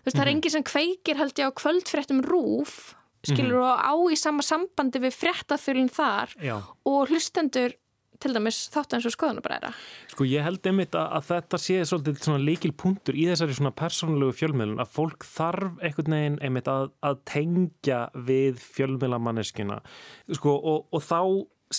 [0.00, 0.36] þú veist, það er Mhm.
[0.36, 2.94] engin sem kveikir held ég á kvöldfréttum rúf
[3.26, 6.56] skilur og á í sama sambandi við fréttaþulin þar Já.
[6.86, 7.74] og hlustendur
[8.20, 9.72] til dæmis þáttu eins og skoðanabræðira
[10.12, 13.74] Sko ég held einmitt að, að þetta sé svolítið svona líkil punktur í þessari svona
[13.76, 19.80] persónulegu fjölmiðlun að fólk þarf einhvern veginn einmitt að, að tengja við fjölmiðlamanneskina
[20.36, 21.20] sko og, og þá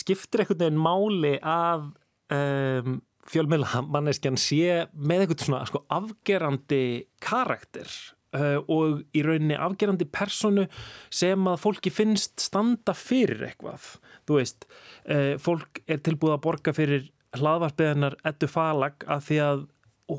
[0.02, 1.90] skiptir einhvern veginn máli að
[2.34, 3.00] um,
[3.32, 6.84] fjölmiðlamanneskjan sé með einhvern svona sko afgerandi
[7.22, 7.92] karakter
[8.32, 10.64] og í rauninni afgerandi personu
[11.12, 13.90] sem að fólki finnst standa fyrir eitthvað
[14.28, 14.66] þú veist,
[15.10, 19.68] uh, fólk er tilbúið að borga fyrir hlaðvarpiðinnar Eddu Falag af því að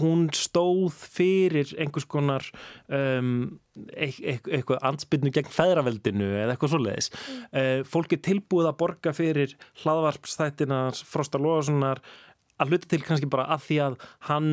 [0.01, 2.47] hún stóð fyrir einhvers konar
[2.89, 3.59] um,
[3.93, 7.11] eitthvað, ansbyrnu gegn feðraveldinu eða eitthvað svoleiðis.
[7.53, 12.01] Uh, fólk er tilbúið að borga fyrir hlaðvarpstættinans Frosta Lóðarssonar
[12.63, 14.51] að hluta til kannski bara að því að hann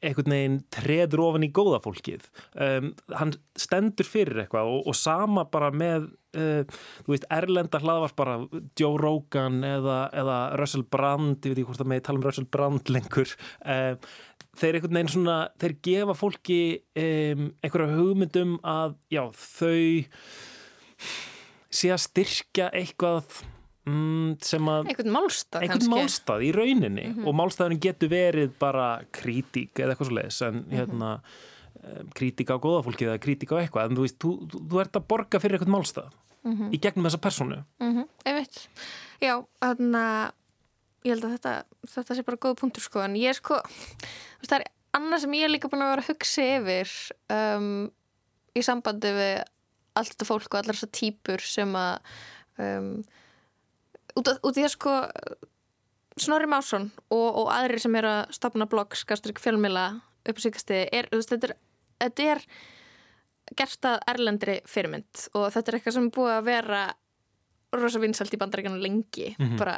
[0.00, 2.24] einhvern veginn treður ofan í góða fólkið.
[2.54, 6.08] Um, hann stendur fyrir eitthvað og, og sama bara með
[6.38, 6.64] uh,
[7.04, 8.38] þú veist, erlenda hlaðvarp bara
[8.78, 12.50] Joe Rogan eða, eða Russell Brand, ég veit ekki hvort það með tala um Russell
[12.56, 13.36] Brand lengur.
[13.64, 14.10] Um,
[14.60, 16.60] þeir einhvern veginn svona, þeir gefa fólki
[17.04, 19.80] um, einhverja hugmyndum að já, þau
[21.70, 23.42] sé að styrkja eitthvað
[23.86, 27.26] mm, sem að einhvern málstað einhvern málstað í rauninni Mhm.
[27.26, 30.72] og málstaðurinn getur verið bara kritík eða eitthvað svo leiðis en Mhm.
[30.76, 31.20] hérna
[32.14, 34.92] kritík á góða fólki eða kritík á eitthvað en þú veist, þú, þú, þú ert
[34.98, 36.10] að borga fyrir eitthvað málstað
[36.44, 36.70] Mhm.
[36.74, 38.68] í gegnum þessa personu mm -hmm, einmitt
[39.20, 40.32] já, þannig að
[41.04, 43.60] ég held að þetta, þetta sé bara góð punktur sko en ég er sko,
[44.46, 44.64] það er
[44.94, 47.90] annað sem ég er líka búin að vera að hugsa yfir um,
[48.56, 49.44] í sambandi við
[49.96, 51.98] allt þetta fólk og allar þessar típur sem að
[52.58, 53.04] um,
[54.16, 54.94] út, af, út í það sko
[56.20, 59.84] Snorri Másson og, og aðrir sem er að stopna blogg, skastur ekki fjölmila
[60.28, 61.56] upp á síkasti, er, þú veist, þetta er
[62.00, 62.42] þetta er
[63.58, 66.82] gert að erlendri fyrirmynd og þetta er eitthvað sem er búið að vera
[67.80, 69.56] rosa vinsalt í bandaríkana lengi Mhm.
[69.60, 69.76] bara,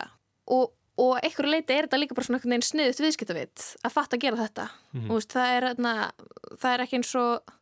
[0.49, 4.19] og, og einhverju leiti er þetta líka bara svona einhvern veginn sniðut viðskiptavit að fatta
[4.19, 4.69] að gera þetta.
[4.93, 5.09] Mhm.
[5.09, 5.95] og veist, það, er, þarna,
[6.61, 7.53] það er ekki eins og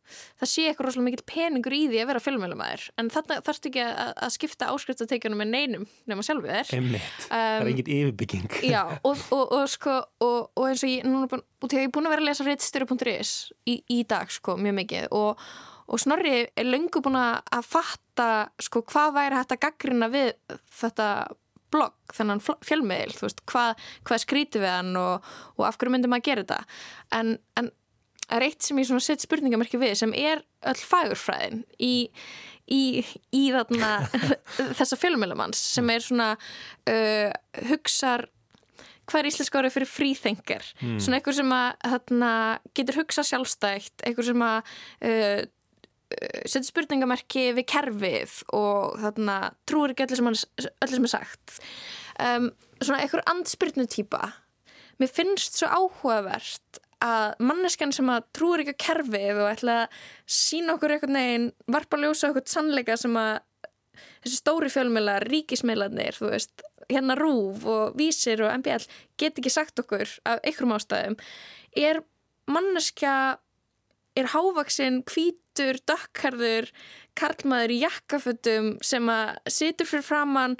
[0.41, 3.83] það sé eitthvað rosalega mikill peningur í því að vera fjölmjölumæður en þarna þarfst ekki
[3.85, 6.73] að, að skipta áskriftateikjunum með neinum nema sjálfu þér.
[6.77, 8.55] Einmitt, það er Um, engin yfirbygging.
[8.67, 12.29] Já, og, og, og sko og, og eins og ég, er búin að vera að
[12.29, 13.35] lesa reitstyru.is
[13.69, 15.45] í, í dag sko, mjög mikið og,
[15.87, 18.29] og Snorri er löngu búin að að fatta
[18.61, 20.33] sko hvað væri hægt að gaggrina við
[20.81, 21.07] þetta
[21.71, 26.11] blogg, þennan fjölmiðil þú veist, hvað, hvað skríti við hann og, og af hverju myndi
[26.11, 26.79] maður að gera þetta?
[27.19, 27.31] En,
[27.61, 27.71] en
[28.31, 31.93] er eitt sem ég svona sett spurningamerki við sem er öll fagurfræðin í,
[32.71, 32.83] í,
[33.35, 33.89] í þarna
[34.79, 37.31] þessa fjölmiðlumanns sem er svona uh,
[37.71, 38.27] hugsar
[39.09, 40.99] hvað er íslenska orðið fyrir fríþengar Mm.
[41.03, 42.29] svona einhver sem að þarna,
[42.77, 44.71] getur hugsa sjálfstætt einhver sem að
[45.09, 45.41] uh,
[46.45, 49.37] setja spurningamerki við kerfið og þarna
[49.69, 50.31] trúir ekki öllu sem,
[50.71, 51.57] öllu sem er sagt.
[52.21, 54.33] Um, svona einhver andspyrnu típa
[55.01, 60.75] mér finnst svo áhugavert að manneskjan sem að trúir ekki kerfið og ætla að sína
[60.75, 63.39] okkur einhvern veginn varpa ljósa okkur sannleika sem að
[64.21, 68.85] þessi stóri fjölmiðlar, ríkismiðlarnir þú veist, hérna Rúf og Vísir og MBL
[69.19, 71.17] get ekki sagt okkur af einhverjum ástæðum.
[71.77, 72.03] Er
[72.51, 73.15] manneskja
[74.17, 76.71] er hávaksinn, hvítur, dökkarður
[77.17, 80.57] karlmaður í jakkafötum sem að situr fyrir framann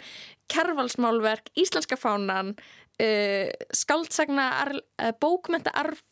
[0.52, 6.04] kervalsmálverk, íslenska fánan uh, skáldsagna uh, bókmenta arf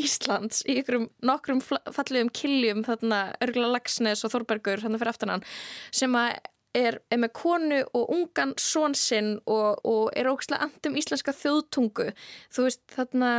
[0.00, 5.44] Íslands í ykkurum nokkrum fallegum kiljum þarna Örgla Lagsnes og Þorbergur þarna fyrir aftanan
[5.92, 6.38] sem að
[6.78, 12.10] er, er með konu og ungan són sinn og, og er ógslag andum íslenska þjóðtungu.
[12.54, 13.32] Þú veist þarna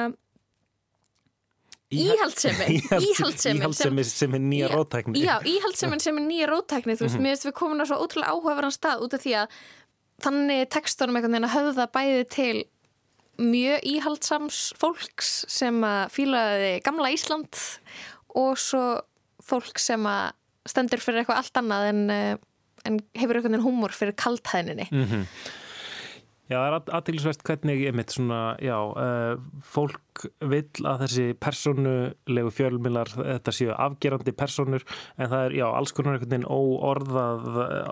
[1.91, 7.15] íhaldsemin íhaldsemin Íhaldsemin sem er nýja rótækni Já, íhaldsemin sem er nýja rótækni þú veist,
[7.17, 7.23] Mhm.
[7.25, 9.47] mér finnst við komin á svo ótrúlega áhugaverðan stað út af því að
[10.21, 12.57] þannig tekstunum einhvern veginn að höfða bæði til
[13.39, 17.55] mjög íhaldsams fólks sem að fílaði gamla Ísland
[18.35, 18.83] og svo
[19.49, 20.33] fólk sem að
[20.69, 22.35] stendur fyrir eitthvað allt annað en, eh,
[22.85, 25.25] en hefur einhvern veginn húmor fyrir kaltæðninni Mhm.
[26.49, 32.51] Já, það er aðtilsvert hvernig ég mitt svona, já, uh, fólk vill að þessi persónulegu
[32.51, 34.83] fjölmilar, þetta séu afgerandi persónur,
[35.21, 37.47] en það er, já, alls konar einhvern veginn óorðað,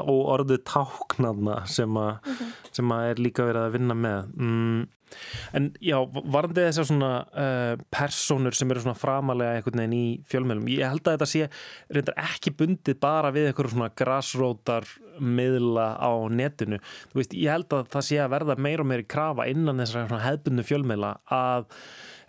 [0.10, 2.17] óorðu táknaðna sem, a,
[2.74, 4.34] sem að er líka verið að vinna með.
[4.41, 4.82] Mm.
[5.58, 10.67] En já, varandi þessar svona uh, persónur sem eru svona framalega einhvern veginn í fjölmjölum,
[10.74, 11.50] ég held að þetta sé
[11.93, 16.82] reyndar ekki bundið bara við einhverjum svona grassrótar miðla á netinu.
[17.12, 20.12] Þú veist, ég held að það sé að verða meira og meira krafa innan þessar
[20.12, 21.72] svona hefbundu fjölmiðla að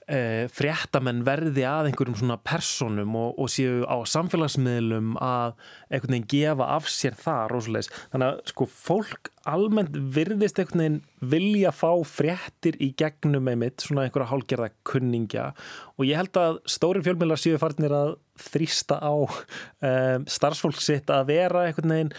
[0.09, 5.59] fréttamenn verði að einhverjum svona personum og, og séu á samfélagsmiðlum að
[5.91, 7.91] einhvern veginn gefa af sér það rosalegis.
[8.15, 10.99] Þannig að sko fólk almennt virðist einhvern veginn
[11.35, 15.51] vilja fá fréttir í gegnum einmitt svona einhverja hálgerða kunningja
[15.97, 18.17] og ég held að stóri fjölmiðlar séu farnir að
[18.49, 22.17] þrýsta á um, starfsfólk sitt að vera einhvern veginn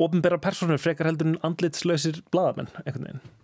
[0.00, 3.39] ofinbæra personur frekar heldur en andlitslausir bladamenn einhvern veginn.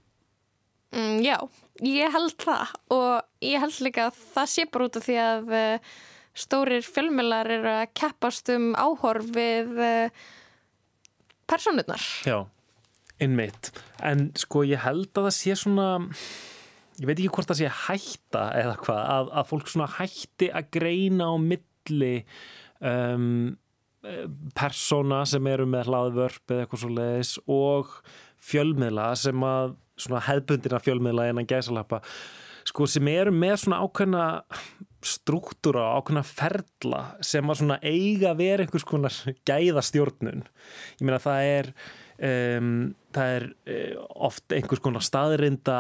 [0.95, 1.37] Mm, já,
[1.82, 5.55] ég held það og ég held líka að það sé bara út af því að
[5.59, 5.95] uh,
[6.37, 10.26] stórir fjölmjölar eru að keppast um áhorf við uh,
[11.51, 12.07] personurnar.
[12.28, 12.39] Já,
[13.22, 13.72] innmitt.
[14.05, 15.89] En sko ég held að það sé svona,
[17.01, 20.70] ég veit ekki hvort það sé hætta eða hvað, að, að fólk svona hætti að
[20.78, 22.14] greina á milli
[22.78, 23.57] um,
[24.55, 27.97] persóna sem eru með hlaðvörp eða eitthvað svo leiðis og
[28.47, 32.03] fjölmiðla sem að svona hefbundina fjölmiðla en að gæsalappa
[32.66, 34.24] sko sem eru með svona ákveðna
[35.07, 39.14] struktúra, ákveðna ferla sem að svona eiga vera einhvers konar
[39.47, 40.42] gæðastjórnun.
[40.99, 41.70] Ég meina það er
[42.16, 42.70] um,
[43.14, 45.78] það er uh, oft einhvers konar staðrinda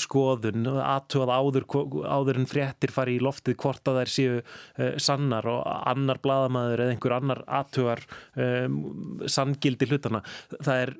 [0.00, 1.66] skoðun aðtúað áður,
[2.04, 6.84] áður en fréttir fari í loftið hvort að þær séu uh, sannar og annar bladamæður
[6.84, 8.04] eða einhver annar aðtúar
[8.36, 8.78] um,
[9.26, 10.22] sanngildi hlutana
[10.60, 10.94] það er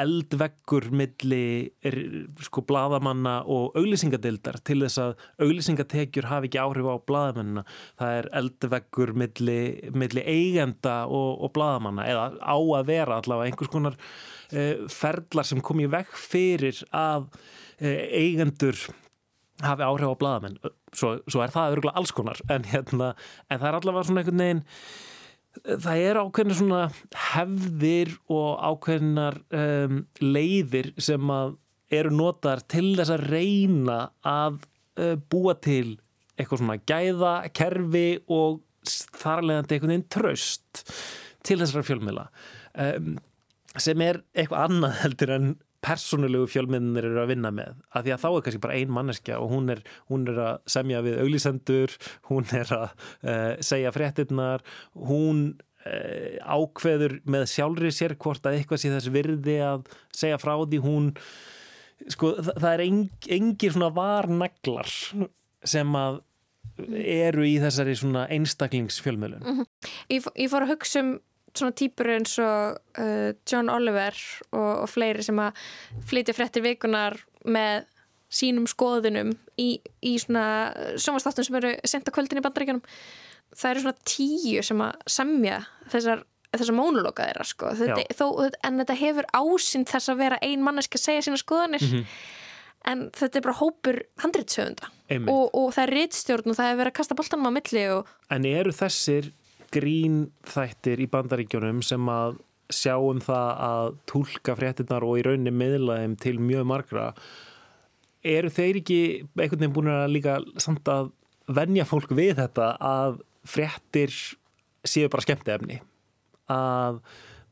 [0.00, 1.70] eldveggur milli
[2.46, 5.14] sko bladamanna og auglýsingadildar til þess að
[5.46, 7.64] auglýsingatekjur hafi ekki áhrif á bladamennina
[7.98, 9.58] það er eldveggur milli,
[9.96, 15.64] milli eigenda og, og bladamanna eða á að vera allavega einhvers konar uh, ferlar sem
[15.64, 18.78] kom í veg fyrir að uh, eigendur
[19.64, 20.58] hafi áhrif á bladamenn
[20.92, 23.14] svo, svo er það örgulega alls konar en, hérna,
[23.48, 24.66] en það er allavega svona einhvern veginn
[25.64, 26.80] það er ákveðnar svona
[27.32, 31.56] hefðir og ákveðnar um, leiðir sem að
[31.96, 34.58] eru notar til þess að reyna að
[34.98, 35.96] uh, búa til
[36.36, 38.60] eitthvað svona gæða, kerfi og
[39.16, 40.82] þarlegandi einhvern veginn tröst
[41.46, 42.26] til þessara fjölmiðla.
[42.76, 43.14] Um,
[43.80, 45.54] sem er eitthvað annað heldur en
[45.86, 49.38] persónulegu fjölmiðnir eru að vinna með af því að þá er kannski bara ein manneskja
[49.42, 51.96] og hún er, hún er að semja við auglísendur
[52.30, 54.64] hún er að uh, segja fréttinnar
[55.08, 55.42] hún
[55.86, 60.82] uh, ákveður með sjálfri sér hvort að eitthvað sé þess virði að segja frá því
[60.84, 61.12] hún
[62.12, 63.04] sko það, það er eng,
[63.38, 64.90] engir svona varnaglar
[65.66, 66.20] sem að
[66.76, 69.66] eru í þessari svona einstaklingsfjölmiðlun Mm -hmm.
[70.12, 71.16] ég, ég fór að hugsa um
[71.58, 74.16] svona týpur eins og uh, John Oliver
[74.52, 75.58] og, og fleiri sem að
[76.08, 77.86] flytja fréttir vikunar með
[78.32, 79.68] sínum skoðunum í,
[80.02, 80.46] í svona
[80.98, 82.82] sjónvastáttum sem eru sent á kvöldin í bandaríkjunum.
[83.56, 85.60] Það eru svona tíu sem að semja
[85.92, 87.70] þessar, þessar mónuloka þeirra sko.
[87.78, 88.26] þetta, þó,
[88.66, 91.86] en þetta hefur ásýnd þess að vera ein manneski að segja sína skoðanir.
[91.86, 92.20] Mm -hmm.
[92.90, 94.90] en þetta er bara hópur handritsöfunda
[95.30, 98.14] og, og það er rittstjórn og það er verið að kasta boltanum á milli og...
[98.30, 99.30] En eru þessir
[99.74, 102.38] grín þættir í bandaríkjónum sem að
[102.72, 107.10] sjáum það að tólka fréttinnar og í rauninni miðlaðum til mjög margra.
[108.26, 109.00] Eru þeir ekki
[109.36, 111.12] einhvern veginn búin að líka samt að
[111.46, 114.14] venja fólk við þetta að fréttir
[114.86, 115.78] séu bara skemmtefni
[116.50, 117.00] að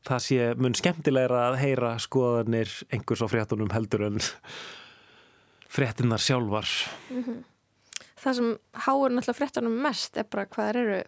[0.05, 4.19] það sé mun skemmtilegra að heyra skoðanir einhvers á fréttunum heldur en
[5.71, 6.67] fréttinnar sjálfar?
[7.09, 7.43] Mm -hmm.
[8.21, 11.03] Það sem háur náttúrulega fréttunum mest er bara hvað eru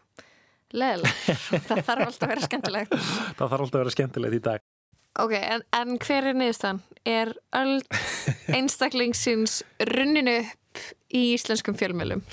[0.75, 1.21] leðileg
[1.67, 4.65] það þarf alltaf að vera skemmtilegt það þarf alltaf að vera skemmtilegt í dag
[5.17, 6.81] ok, en, en hver er niðurstaðan?
[7.07, 7.79] er öll
[8.57, 9.61] einstaklingsins
[9.93, 12.23] runninu upp í íslenskum fjölmjölum?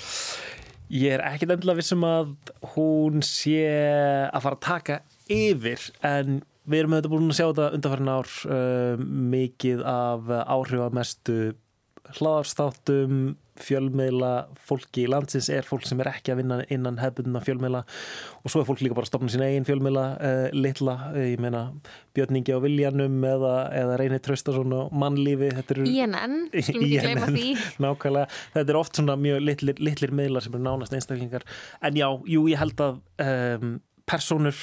[0.93, 2.35] Ég er ekkit endilega vissum að
[2.75, 3.63] hún sé
[4.29, 4.99] að fara að taka
[5.31, 9.05] yfir en við erum auðvitað búin að sjá þetta undanfærin ár uh,
[9.35, 11.37] mikið af áhrifamestu
[12.17, 17.81] hlaðarstáttum fjölmiðla fólki í landsins er fólk sem er ekki að vinna innan hefbundna fjölmiðla
[18.41, 21.63] og svo er fólk líka bara að stopna sína eigin fjölmiðla uh, litla, ég meina
[22.15, 27.47] Björningi á Viljanum eða, eða Reynir Traustason og mannlífi INN, skulum ekki gleyma því.
[27.85, 31.47] Nákvæmlega, þetta er oft svona mjög litlir, litlir miðlar sem eru nánast einstaklingar.
[31.83, 33.77] En já, jú, ég held að um,
[34.07, 34.59] personur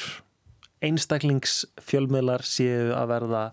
[0.82, 3.46] einstaklingsfjölmiðlar séu að verða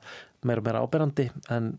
[0.48, 1.78] meira og meira áberandi en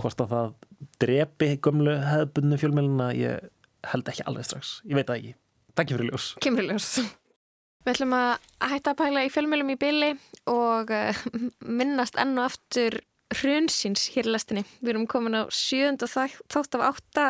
[0.00, 0.54] hvort að það
[1.02, 3.50] drepi gömlu hefðbunnu fjölmiðluna ég
[3.86, 5.34] held ekki alveg strax, ég veit það ekki.
[5.76, 6.28] Takk fyrir ljós.
[6.42, 6.92] Kemur ljós.
[7.86, 10.14] Við ætlum að hætta að pæla í fjölmiðlum í byli
[10.50, 11.20] og uh,
[11.80, 12.98] minnast enn og aftur
[13.34, 14.64] hrunsins hér í lastinni.
[14.80, 17.28] Við erum komin á sjönd og þátt af átta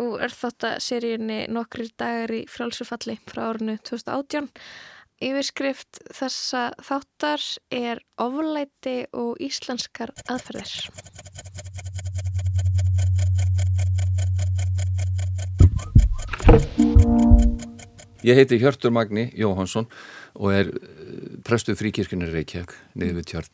[0.00, 4.50] og er þátt að seríunni nokkri dagar í frálsufalli frá árinu 2018
[5.24, 7.40] Yfirskrift þessa þáttar
[7.72, 10.90] er oflæti og íslenskar aðferðir.
[18.26, 19.86] Ég heiti Hjörtur Magni Jóhansson
[20.34, 23.50] og er eh, prestuð fríkirkjunni Reykjavík niður við tjörn.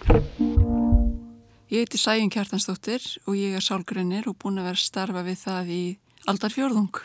[1.72, 5.74] Ég heiti Sæjun Kjartansdóttir og ég er sálgrunir og búin að vera starfa við það
[5.76, 5.82] í
[6.30, 7.02] aldarfjörðung.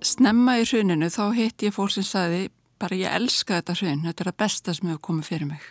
[0.00, 2.46] Snemma í hruninu þá heiti ég fólk sem saði
[2.80, 5.68] bara ég elska þetta hrun, þetta er það besta sem hefur komið fyrir mig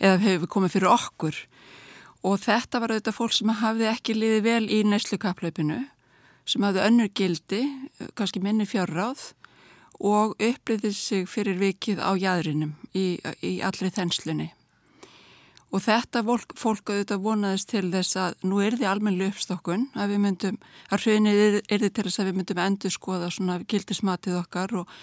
[0.00, 1.38] eða hefur komið fyrir okkur
[2.26, 5.80] og þetta var auðvitað fólk sem hafði ekki liðið vel í næslu kaplaupinu
[6.48, 7.64] sem hafði önnur gildi,
[8.18, 9.32] kannski minni fjárráð
[10.00, 14.48] og uppliðið sig fyrir vikið á jæðrinum í, í allri þenslunni.
[15.70, 20.14] Og þetta fólk, fólk auðvitað vonaðist til þess að nú er því almenni uppstokkun að
[20.14, 20.56] við myndum,
[20.90, 24.74] að hrunið er, er því til þess að við myndum endur skoða svona gildismatið okkar
[24.80, 24.96] og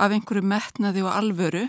[0.00, 1.64] af einhverju metnaði og alvöru.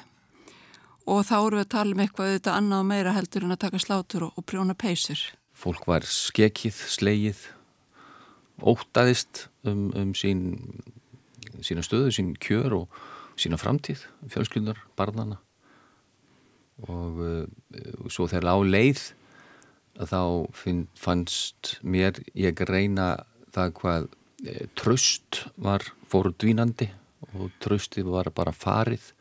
[1.07, 3.63] Og þá eru við að tala um eitthvað þetta annað og meira heldur en að
[3.63, 5.23] taka slátur og, og prjóna peysur.
[5.55, 7.45] Fólk var skekið, slegið,
[8.61, 10.43] ótaðist um, um sín,
[11.65, 13.01] sína stöðu, sín kjör og
[13.39, 15.39] sína framtíð, fjölskyldar, barnana
[16.89, 19.01] og uh, svo þegar á leið
[19.99, 20.21] þá
[20.55, 24.07] finn, fannst mér ég reyna það hvað
[24.47, 26.87] e, tröst var fóru dvínandi
[27.35, 29.11] og tröstið var bara farið.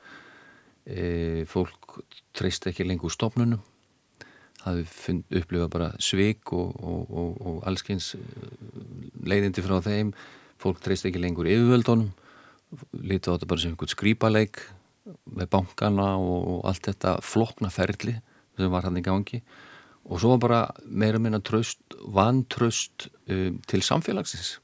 [0.86, 2.01] E, fólk
[2.36, 3.61] treyst ekki lengur stofnunum
[4.61, 4.83] það
[5.41, 8.21] upplifa bara sveik og, og, og, og allskyns e,
[9.27, 10.13] leiðindi frá þeim
[10.61, 12.11] fólk treyst ekki lengur yfirvöldunum
[12.95, 14.63] lítið á þetta bara sem einhvern skrýpaleik
[15.33, 18.15] með bankana og allt þetta floknaferli
[18.59, 19.41] sem var hann í gangi
[20.07, 24.59] og svo var bara meira minna tröst, vantröst um, til samfélagsins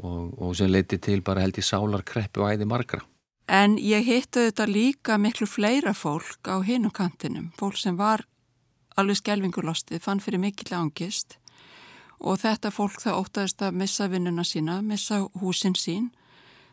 [0.00, 3.02] og, sem leiti til bara held í sálarkreppu og æði margra.
[3.50, 8.22] En ég hittu þetta líka miklu fleira fólk á hinu kantinum, fólk sem var
[9.00, 11.36] alveg skelvingulostið, fann fyrir mikill ángist
[12.20, 16.10] og þetta fólk það ótaðist að missa vinnuna sína, missa húsin sín.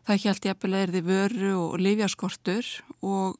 [0.07, 2.67] Það held jafnvel að erði vöru og lifjaskortur
[2.99, 3.37] og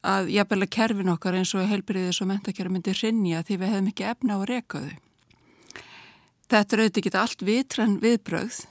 [0.00, 3.92] að jafnvel að kerfin okkar eins og heilbriðis og mentakerfi myndi hrinja því við hefðum
[3.92, 4.92] ekki efna á rekaðu.
[6.50, 8.62] Þetta er auðvitað ekki allt vitran viðbrögð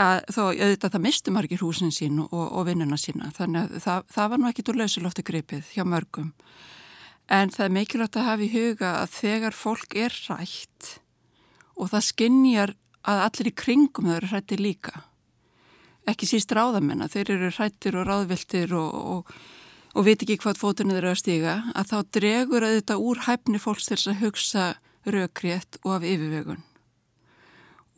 [0.00, 4.06] að þó auðvitað það misti margir húsin sín og, og vinnuna sína þannig að það,
[4.12, 6.30] það var nú ekkit úr lausilóftu gripið hjá mörgum
[7.32, 10.90] en það er mikilvægt að hafa í huga að þegar fólk er rætt
[11.76, 12.74] og það skinnjar
[13.06, 14.94] að allir í kringum þau eru hrættir líka
[16.06, 19.34] ekki síst ráðamenn þeir eru hrættir og ráðviltir og, og,
[19.94, 23.62] og veit ekki hvað fótunni þeir eru að stiga að þá dregur auðvitað úr hæfni
[23.62, 24.70] fólks til að hugsa
[25.06, 26.62] raukrétt og af yfirvegun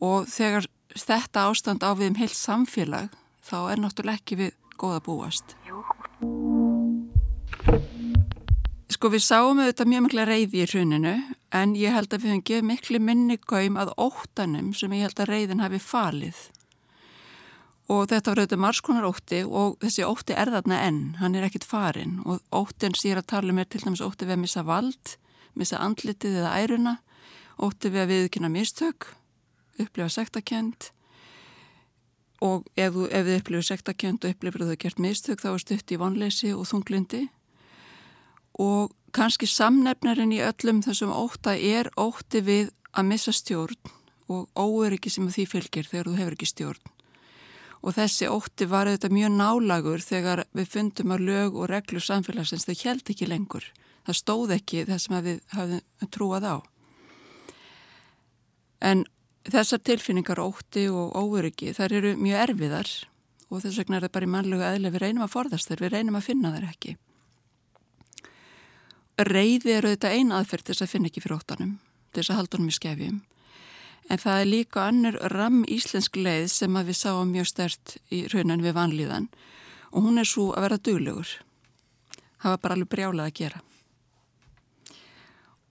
[0.05, 3.13] og þegar þetta ástand á við um heilt samfélag
[3.45, 5.55] þá er náttúrulega ekki við góða búast.
[8.99, 11.11] Sko við sáum auðvitað mjög mikla reyði í hruninu
[11.55, 15.21] en ég held að við höfum gefið miklu minni gaum að óttanum sem ég held
[15.23, 16.41] að reyðin hafi falið.
[17.95, 21.69] Og þetta var auðvitað margskonar ótti og þessi ótti er þarna enn, hann er ekkit
[21.69, 24.43] farin og óttin sem ég er að tala um er til dæmis ótti við að
[24.43, 25.15] missa vald,
[25.55, 26.97] missa andlitið eða æruna,
[27.55, 29.13] ótti við að viðkynna mistök
[29.79, 30.91] upplifa sektakent
[32.43, 35.95] og ef, ef þið upplifir sektakent og upplifir að þau gert mistök þá er stutt
[35.95, 37.29] í vonleysi og þunglindi
[38.59, 43.93] og kannski samnefnarinn í öllum þessum óta er óti við að missa stjórn
[44.29, 46.95] og óöryggi sem því fylgir þegar þú hefur ekki stjórn.
[47.79, 52.67] Og þessi óti var auðvitað mjög nálagur þegar við fundum að lög og reglur samfélagsins
[52.67, 53.69] þau held ekki lengur.
[54.05, 56.55] Það stóð ekki það sem við hafðum trúað á.
[58.79, 59.07] En
[59.49, 62.89] Þessar tilfinningar ótti og óöryggi þar eru mjög erfiðar
[63.49, 65.93] og þess vegna er það bara í mannlegu aðlega við reynum að forðast þær, við
[65.95, 66.91] reynum að finna þær ekki.
[69.19, 71.71] Reyði eru þetta eina aðferð til þess að finna ekki fyrir óttanum,
[72.13, 73.17] til þess að halda honum í skefjum.
[74.09, 78.23] En það er líka annur ram íslensk leið sem að við sáum mjög stert í
[78.31, 79.27] raunan við vanlíðan
[79.91, 81.33] og hún er svo að vera duglegur.
[82.39, 83.61] Það var bara alveg brjálað að gera.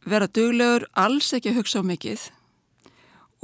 [0.08, 2.28] Vera duglegur, alls ekki að hugsa á mikið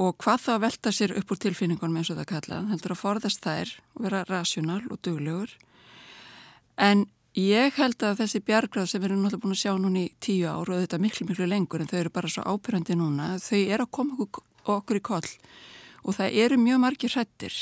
[0.05, 2.71] og hvað þá velta sér upp úr tilfinningunum eins og það kallað.
[2.73, 5.51] Heldur að forðast þær og vera rasjónal og duglegur.
[6.77, 7.07] En
[7.39, 10.49] ég held að þessi bjargráð sem við erum náttúrulega búin að sjá núni í tíu
[10.49, 13.87] ár og þetta miklu miklu lengur en þau eru bara svo ábyrjandi núna, þau eru
[13.87, 15.31] að koma okkur okkur í koll
[16.05, 17.57] og það eru mjög margir hrættir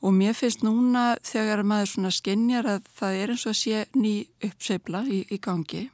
[0.00, 3.80] og mér finnst núna þegar maður svona skinnjar að það er eins og að sé
[3.96, 4.14] ný
[4.46, 5.88] uppseifla í, í gangi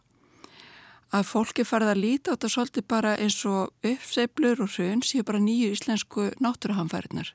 [1.14, 5.24] að fólki farið að líta á þetta svolítið bara eins og uppseiflur og hrun séu
[5.26, 7.32] bara nýju íslensku náttúruhamfæriðnar.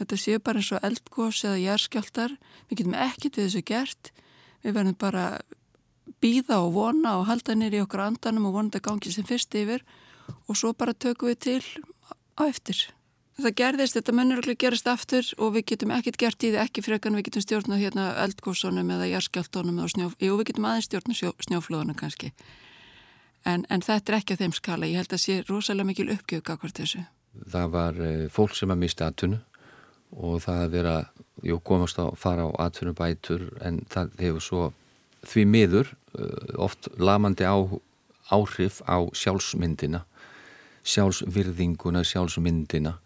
[0.00, 2.36] Þetta séu bara eins og eldgós eða jærskjáltar,
[2.68, 4.12] við getum ekkit við þessu gert,
[4.64, 5.26] við verðum bara
[6.24, 9.84] býða og vona og halda nýri okkur andanum og vonandi gangi sem fyrst yfir
[10.48, 11.62] og svo bara tökum við til
[12.40, 12.86] á eftir.
[13.34, 17.16] Það gerðist, þetta mönnurlega gerast aftur og við getum ekkert gert í því ekki frekan
[17.18, 21.32] við getum stjórnað hérna eldgóðsónum eða jarskjáltónum eða snjó, jú við getum aðeins stjórnað snjó,
[21.48, 22.30] snjóflóðunum kannski.
[23.44, 26.52] En, en þetta er ekki á þeim skala, ég held að sé rosalega mikil uppgjöf
[26.54, 27.02] akkord þessu.
[27.50, 29.40] Það var uh, fólk sem að mista atvinnu
[30.14, 30.94] og það að vera,
[31.44, 34.64] jú komast að fara á atvinnubætur en það hefur svo
[35.24, 37.56] því miður uh, oft lamandi á,
[38.32, 40.04] áhrif á sjálfsmyndina
[40.84, 42.98] sjálfsvirðinguna, sjálfsmyndina.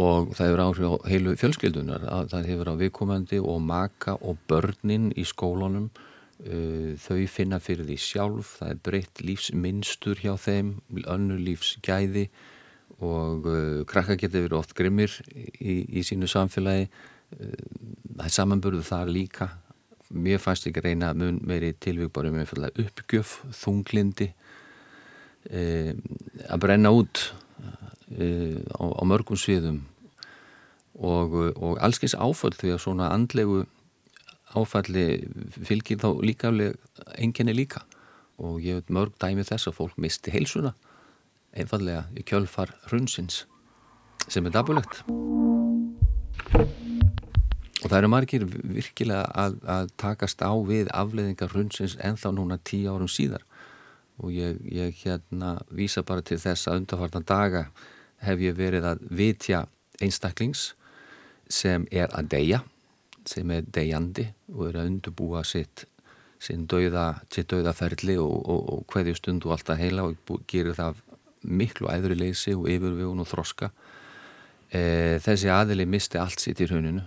[0.00, 5.10] Og það hefur áhrif á heilu fjölskyldunar, það hefur á viðkomandi og maka og börnin
[5.18, 5.90] í skólunum.
[6.42, 10.72] Uh, þau finna fyrir því sjálf, það er breytt lífsmynstur hjá þeim,
[11.04, 12.26] önnur lífsgæði.
[13.02, 16.88] Og uh, krakka getur verið oft grimmir í, í sínu samfélagi
[17.38, 19.48] það er samanburðu þar líka.
[20.12, 24.28] Mér fannst ekki reyna mun meiri tilvíkbarum uppgjöf, þunglindi
[25.48, 25.94] e,
[26.48, 27.32] að brenna út
[28.12, 29.82] e, á, á mörgum sviðum.
[30.92, 33.64] Og, og allskeins áföll því að svona andlegu
[34.52, 35.24] áfalli
[35.64, 36.52] fylgir þá líka
[37.16, 37.86] enginni líka.
[38.36, 40.74] Og ég veit mörg dæmi þess að fólk misti heilsuna
[41.52, 43.44] einfallega í kjölfar hrunsins
[44.28, 45.04] sem er dabulegt
[47.82, 52.58] og það eru margir virkilega að, að takast á við afleðingar hrunsins en þá núna
[52.62, 53.42] tíu árum síðar.
[54.22, 57.64] Og ég, ég hérna vísa bara til þess að undarfartan daga
[58.22, 59.64] hef ég verið að vitja
[60.02, 60.72] einstaklings
[61.50, 62.60] sem er að deyja,
[63.26, 65.86] sem er deyjandi og er að undurbúa sitt
[66.42, 71.02] dauða, sitt dauðaferli og, og, og hverju stund og alltaf heila og gerir það
[71.42, 73.72] miklu æðri leysi og yfirvegun og þroska.
[74.70, 77.02] E, þessi aðili misti allt sitt í rauninu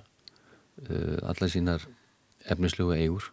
[1.23, 1.85] alla sínar
[2.51, 3.31] efnislugu eigur.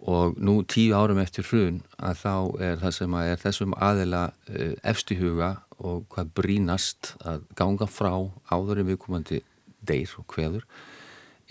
[0.00, 2.34] Og nú tíu árum eftir hrun að þá
[2.64, 5.50] er það sem að er þessum aðila uh, efst í huga
[5.80, 8.12] og hvað brínast að ganga frá
[8.48, 9.42] áður en viðkomandi
[9.84, 10.64] deyr og hveður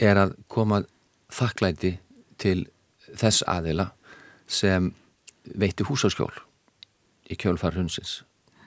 [0.01, 0.83] er að koma
[1.33, 1.97] þakklæti
[2.41, 2.67] til
[3.09, 3.89] þess aðila
[4.49, 4.91] sem
[5.49, 6.33] veitti húsaskjól
[7.29, 8.21] í kjölfar hrunsins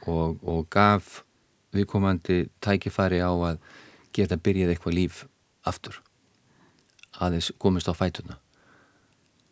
[0.06, 1.22] og, og gaf
[1.74, 3.62] viðkomandi tækifæri á að
[4.14, 5.22] geta byrjað eitthvað líf
[5.66, 6.02] aftur
[7.20, 8.38] aðeins komist á fætuna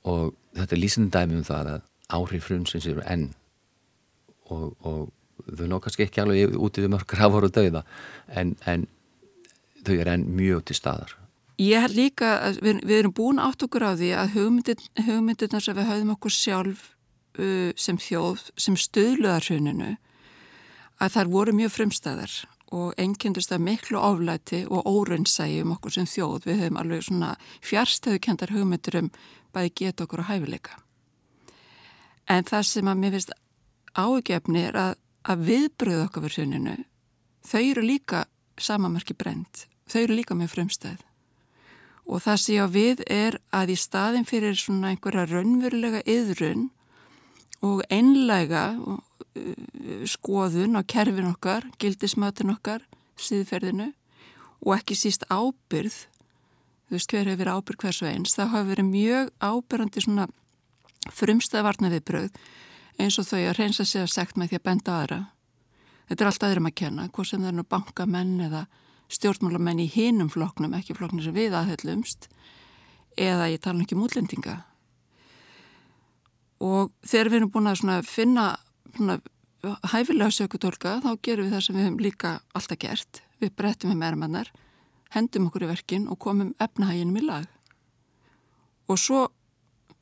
[0.08, 3.30] og þetta er lýsendæmi um það að áhrif frunsins eru enn.
[4.50, 5.10] Og, og
[5.46, 7.84] þau ná kannski ekki alveg útið um örkra að voru dauða
[8.28, 8.86] en, en
[9.84, 11.14] þau eru enn mjög til staðar.
[11.60, 15.64] Ég held líka að við, við erum búin átt okkur á því að hugmyndir, hugmyndirnar
[15.64, 16.86] sem við höfum okkur sjálf
[17.78, 19.94] sem þjóð, sem stöðluðarhuninu
[21.00, 22.32] að þar voru mjög frumstæðar
[22.70, 26.46] og engjendust að miklu oflæti og órunnsægi um okkur sem þjóð.
[26.46, 27.34] Við höfum alveg svona
[27.66, 29.10] fjarstöðukendar hugmyndir um
[29.54, 30.78] bæði geta okkur á hæfileika.
[32.30, 33.34] En það sem að mér finnst
[33.98, 34.94] ágefni er að,
[35.26, 36.76] að viðbröðu okkar fyrir hruninu,
[37.42, 38.24] þau eru líka
[38.60, 41.00] samamarki brend, þau eru líka með frumstæð.
[42.10, 46.68] Og það sem ég á við er að í staðin fyrir svona einhverja raunverulega yðrun
[47.66, 49.02] og einlega uh,
[50.10, 52.82] skoðun á kerfin okkar, gildismatin okkar,
[53.20, 53.92] síðferðinu
[54.60, 56.06] og ekki síst ábyrð
[56.90, 60.24] þú veist hver hefur verið ábyrg hvers og eins, það hafa verið mjög ábyrgandi svona
[61.14, 62.40] frumstæðvarna viðbröð
[63.00, 65.18] eins og þau að reynsa sig að segt með því að benda aðra.
[66.10, 68.64] Þetta er allt aðrum að kenna, hvort sem það er nú bankamenn eða
[69.14, 72.26] stjórnmálamenn í hinum floknum, ekki floknum sem við aðhellumst,
[73.14, 74.56] eða ég tala ekki um útlendinga.
[76.66, 78.48] Og þegar við erum búin að finna
[78.96, 79.18] svona,
[79.92, 83.22] hæfilega sökutólka, þá gerum við það sem við hefum líka alltaf gert.
[83.40, 84.52] Við brettum með meðramannar
[85.14, 87.46] hendum okkur í verkin og komum efnahæginum í lag.
[88.90, 89.28] Og svo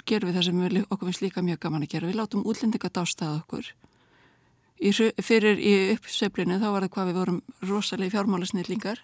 [0.08, 2.08] gerum við það sem við okkur finnst líka mjög gaman að gera.
[2.08, 3.70] Við látum útlendinga dástað okkur.
[4.78, 4.90] í,
[5.24, 9.02] fyrir í uppseflinu þá var það hvað við vorum rosalega fjármálasnýrlingar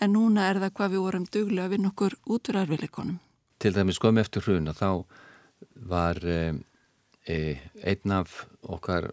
[0.00, 3.18] en núna er það hvað við vorum duglega að vinna okkur út úr erfileikonum.
[3.58, 4.90] Til dæmis komið eftir hruna þá
[5.88, 6.52] var e,
[7.28, 9.10] einn af okkar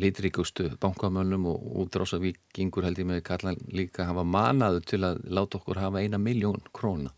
[0.00, 5.80] litríkustu bankamönnum og útrásavíkingur held ég með kallan líka hafa manaðu til að láta okkur
[5.82, 7.12] hafa eina miljón króna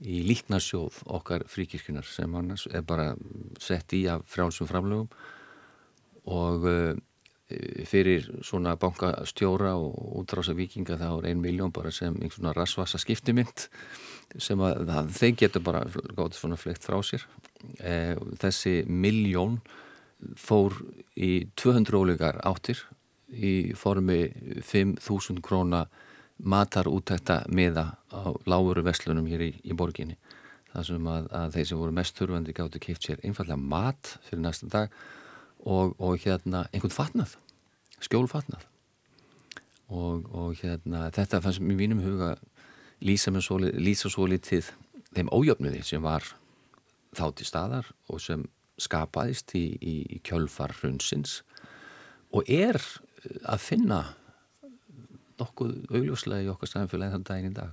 [0.00, 3.14] í líknarsjóð okkar fríkirkjunar sem annars er bara
[3.62, 5.08] sett í af frjálsum framlögum
[6.26, 6.96] og uh,
[7.86, 12.98] fyrir svona bankastjóra og útrása vikinga þá er ein miljón bara sem einhvern svona rasvasa
[12.98, 13.68] skiptimynd
[14.42, 15.84] sem að þeir getur bara
[16.18, 17.22] gátt svona fleikt frá sér
[17.80, 19.60] e, þessi miljón
[20.36, 20.76] fór
[21.16, 22.80] í 200 ólegar áttir
[23.32, 24.30] í formi
[24.62, 25.86] 5.000 króna
[26.36, 30.16] matar útækta miða á láguru vestlunum hér í, í borginni.
[30.72, 34.42] Það sem að, að þeir sem voru mest þurfandi gáttu keift sér einfallega mat fyrir
[34.44, 34.96] næsta dag
[35.64, 37.36] og, og hérna einhvern fatnað,
[38.04, 38.66] skjólfatnað.
[39.86, 42.34] Og, og hérna þetta fannst mér mínum huga
[43.00, 44.72] lýsa svo litið
[45.14, 46.26] þeim ójöfnuði sem var
[47.16, 48.44] þátt í staðar og sem
[48.80, 51.40] skapaðist í, í, í kjölfar hrunsins
[52.34, 52.78] og er
[53.48, 54.00] að finna
[55.40, 57.72] nokkuð augljóslega í okkar samfélagi þann daginn í dag.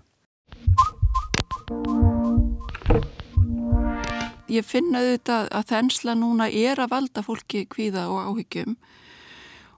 [4.52, 8.76] Ég finna auðvitað að þensla núna er að valda fólki kvíða og áhyggjum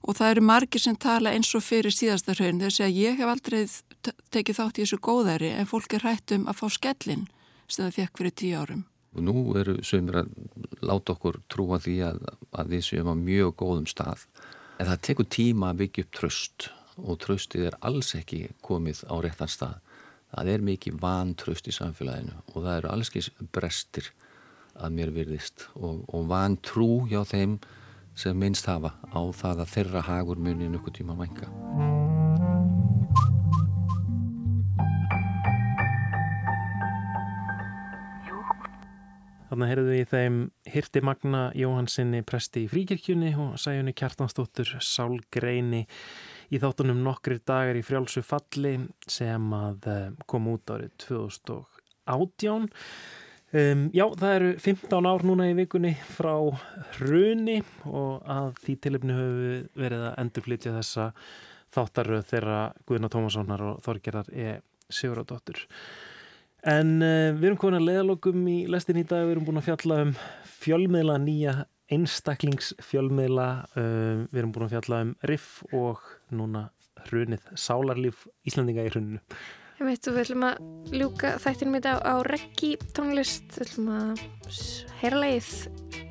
[0.06, 3.32] og það eru margir sem tala eins og fyrir síðasta hraun þegar segja ég hef
[3.32, 3.62] aldrei
[4.34, 7.26] tekið þátt í þessu góðæri en fólk er hrætt um að fá skellin
[7.68, 8.84] sem það fekk fyrir tíu árum.
[9.16, 10.34] Og nú eru sömur að
[10.84, 14.26] láta okkur trúa því að, að við séum á mjög góðum stað
[14.80, 19.16] en það tekur tíma að byggja upp tröst og tröstið er alls ekki komið á
[19.24, 19.80] réttan stað.
[20.36, 24.12] Það er mikið vantröst í samfélaginu og það eru allskins brestir
[24.76, 27.60] að mér virðist og, og vantrú hjá þeim
[28.16, 31.52] sem minnst hafa á það að þeirra hagur muni nokkuð tíma mænka.
[39.56, 40.38] Þannig heyrðum við í þeim
[40.68, 45.86] Hirti Magna Jóhansinni presti í fríkirkjunni og sæjunni Kjartansdóttur Sálgreini
[46.52, 48.74] í þáttunum nokkrir dagar í frjálsu falli
[49.08, 52.68] sem að eh, kom út árið 2018.
[53.56, 56.34] Um, já, það eru 15 ár núna í vikunni frá
[56.98, 61.08] hruni og að því tilipni höfum við verið að endurflytja þessa
[61.78, 64.58] þáttaröð þeirra Guðina Tómassonar og Þorgerðar E.
[64.92, 65.64] Sigurðardóttur.
[66.66, 69.68] En uh, við erum komin að leðalokum í lestin í dag, við erum búin að
[69.68, 70.14] fjalla um
[70.64, 71.54] fjölmiðla, nýja
[71.94, 76.02] einstaklingsfjölmiðla, uh, við erum búin að fjalla um riff og
[76.34, 76.70] núna
[77.06, 79.22] hrunið, sálarlíf Íslandinga í hruninu.
[79.76, 84.26] Ég veit, við ætlum að ljúka þættinum í dag á reggi tónlist, við ætlum að
[85.04, 85.50] heyra leið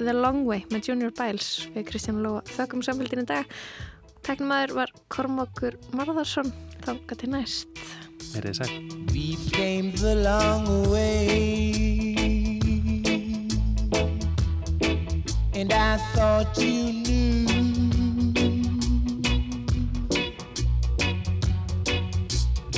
[0.04, 2.44] The Long Way með Junior Biles við Kristján Lóa.
[2.54, 3.48] Þakkum samfélginu dag.
[4.24, 6.52] Tæknum aður var Kormákur Marðarsson.
[6.84, 8.03] Þá gæti næst.
[8.34, 8.70] Er þið sæl?
[9.12, 12.60] We came the long way
[15.54, 17.46] And I thought you knew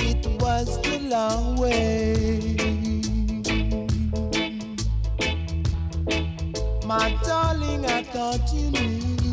[0.09, 2.55] It was the long way.
[6.85, 9.26] My darling, I thought you knew.